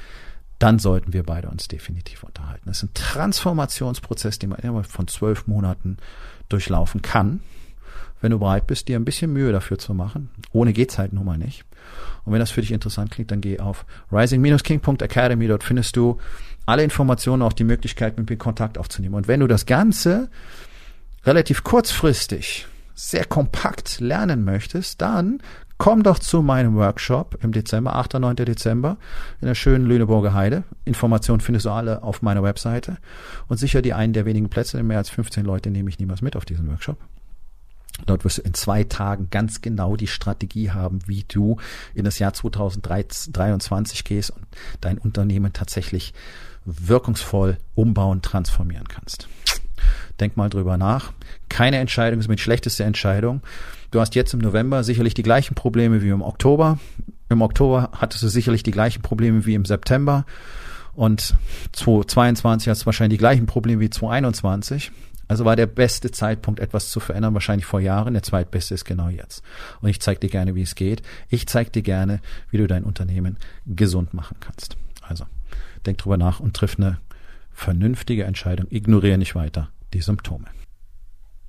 dann 0.59 0.79
sollten 0.79 1.13
wir 1.13 1.23
beide 1.23 1.49
uns 1.49 1.69
definitiv 1.69 2.23
unterhalten. 2.23 2.65
Das 2.67 2.79
ist 2.79 2.85
ein 2.85 2.95
Transformationsprozess, 2.95 4.39
den 4.39 4.51
man 4.51 4.61
immer 4.61 4.85
von 4.85 5.09
zwölf 5.09 5.47
Monaten 5.47 5.99
durchlaufen 6.49 7.03
kann, 7.03 7.41
wenn 8.21 8.33
du 8.33 8.39
bereit 8.39 8.67
bist, 8.67 8.89
dir 8.89 8.97
ein 8.97 9.05
bisschen 9.05 9.33
Mühe 9.33 9.53
dafür 9.53 9.79
zu 9.79 9.95
machen. 9.95 10.31
Ohne 10.53 10.73
geht's 10.73 10.99
halt 10.99 11.13
nun 11.13 11.25
mal 11.25 11.39
nicht. 11.39 11.65
Und 12.25 12.33
wenn 12.33 12.41
das 12.41 12.51
für 12.51 12.61
dich 12.61 12.73
interessant 12.73 13.11
klingt, 13.11 13.31
dann 13.31 13.41
geh 13.41 13.61
auf 13.61 13.87
rising-king.academy. 14.13 15.49
Dort 15.49 15.65
findest 15.65 15.97
du 15.97 16.19
alle 16.71 16.85
Informationen, 16.85 17.43
auch 17.43 17.53
die 17.53 17.65
Möglichkeit, 17.65 18.17
mit 18.17 18.31
mir 18.31 18.37
Kontakt 18.37 18.79
aufzunehmen. 18.79 19.15
Und 19.15 19.29
wenn 19.29 19.41
du 19.41 19.47
das 19.47 19.67
Ganze 19.67 20.31
relativ 21.25 21.65
kurzfristig, 21.65 22.67
sehr 22.95 23.25
kompakt 23.25 24.01
lernen 24.01 24.45
möchtest, 24.45 25.01
dann 25.03 25.43
komm 25.79 26.03
doch 26.03 26.19
zu 26.19 26.43
meinem 26.43 26.77
Workshop 26.77 27.39
im 27.43 27.53
Dezember, 27.53 27.97
8. 27.97 28.15
9. 28.15 28.37
Dezember, 28.37 28.99
in 29.41 29.49
der 29.49 29.55
schönen 29.55 29.87
Lüneburger 29.87 30.35
Heide. 30.35 30.65
Informationen 30.85 31.41
findest 31.41 31.67
du 31.67 31.71
alle 31.71 32.03
auf 32.03 32.23
meiner 32.23 32.43
Webseite. 32.43 32.99
Und 33.49 33.57
sicher 33.57 33.83
die 33.83 33.95
einen 33.95 34.13
der 34.13 34.27
wenigen 34.27 34.51
Plätze, 34.51 34.83
mehr 34.83 34.99
als 34.99 35.11
15 35.11 35.45
Leute 35.45 35.71
nehme 35.71 35.89
ich 35.89 35.99
niemals 35.99 36.23
mit 36.23 36.37
auf 36.37 36.45
diesen 36.45 36.69
Workshop. 36.69 36.99
Dort 38.07 38.25
wirst 38.25 38.39
du 38.39 38.43
in 38.43 38.55
zwei 38.55 38.85
Tagen 38.85 39.29
ganz 39.31 39.61
genau 39.61 39.97
die 39.97 40.07
Strategie 40.07 40.71
haben, 40.71 41.01
wie 41.07 41.25
du 41.27 41.57
in 41.95 42.05
das 42.05 42.19
Jahr 42.19 42.33
2023 42.33 44.05
gehst 44.05 44.31
und 44.31 44.47
dein 44.81 44.99
Unternehmen 44.99 45.53
tatsächlich 45.53 46.15
wirkungsvoll 46.65 47.59
umbauen, 47.75 48.23
transformieren 48.23 48.89
kannst. 48.89 49.29
Denk 50.21 50.37
mal 50.37 50.51
drüber 50.51 50.77
nach. 50.77 51.13
Keine 51.49 51.79
Entscheidung 51.79 52.21
ist 52.21 52.29
mit 52.29 52.41
schlechteste 52.41 52.85
Entscheidung. 52.85 53.43
Du 53.91 54.01
hast 54.01 54.15
jetzt 54.15 54.35
im 54.35 54.41
November 54.41 54.85
sicherlich 54.85 55.15
die 55.15 55.23
gleichen 55.23 55.55
Probleme 55.55 56.03
wie 56.03 56.11
im 56.11 56.23
Oktober. 56.23 56.79
Im 57.29 57.43
Oktober 57.43 57.91
hattest 57.97 58.23
du 58.23 58.29
sicherlich 58.29 58.63
die 58.63 58.71
gleichen 58.71 59.03
Probleme 59.03 59.47
wie 59.47 59.55
im 59.55 59.65
September. 59.65 60.27
Und 60.95 61.35
2022 61.73 62.69
hast 62.69 62.83
du 62.83 62.87
wahrscheinlich 62.87 63.17
die 63.17 63.23
gleichen 63.23 63.47
Probleme 63.47 63.81
wie 63.81 63.91
2021. 63.91 64.93
Also 65.29 65.45
war 65.45 65.55
der 65.55 65.67
beste 65.67 66.11
Zeitpunkt, 66.11 66.59
etwas 66.59 66.91
zu 66.91 66.99
verändern, 66.99 67.35
wahrscheinlich 67.35 67.65
vor 67.65 67.81
Jahren. 67.81 68.15
Der 68.15 68.23
zweitbeste 68.25 68.75
ist 68.75 68.85
genau 68.85 69.09
jetzt. 69.09 69.43
Und 69.81 69.89
ich 69.89 70.01
zeige 70.01 70.21
dir 70.21 70.29
gerne, 70.29 70.57
wie 70.57 70.63
es 70.63 70.75
geht. 70.75 71.03
Ich 71.29 71.47
zeige 71.47 71.71
dir 71.71 71.83
gerne, 71.83 72.21
wie 72.51 72.59
du 72.59 72.67
dein 72.67 72.83
Unternehmen 72.83 73.39
gesund 73.65 74.13
machen 74.13 74.39
kannst. 74.41 74.77
Also, 75.03 75.25
denk 75.87 75.99
drüber 75.99 76.17
nach 76.17 76.41
und 76.41 76.55
triff 76.55 76.77
eine 76.79 76.99
vernünftige 77.53 78.25
Entscheidung. 78.25 78.67
Ignoriere 78.71 79.19
nicht 79.19 79.35
weiter 79.35 79.71
die 79.93 80.01
Symptome. 80.01 80.47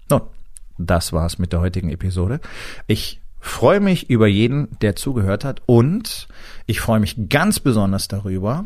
Nun, 0.09 0.21
das 0.77 1.13
war's 1.13 1.37
mit 1.37 1.53
der 1.53 1.61
heutigen 1.61 1.89
Episode. 1.89 2.39
Ich 2.87 3.21
freue 3.39 3.79
mich 3.79 4.09
über 4.09 4.27
jeden, 4.27 4.67
der 4.81 4.95
zugehört 4.95 5.43
hat 5.43 5.61
und 5.65 6.27
ich 6.65 6.79
freue 6.79 6.99
mich 6.99 7.29
ganz 7.29 7.59
besonders 7.59 8.07
darüber, 8.07 8.65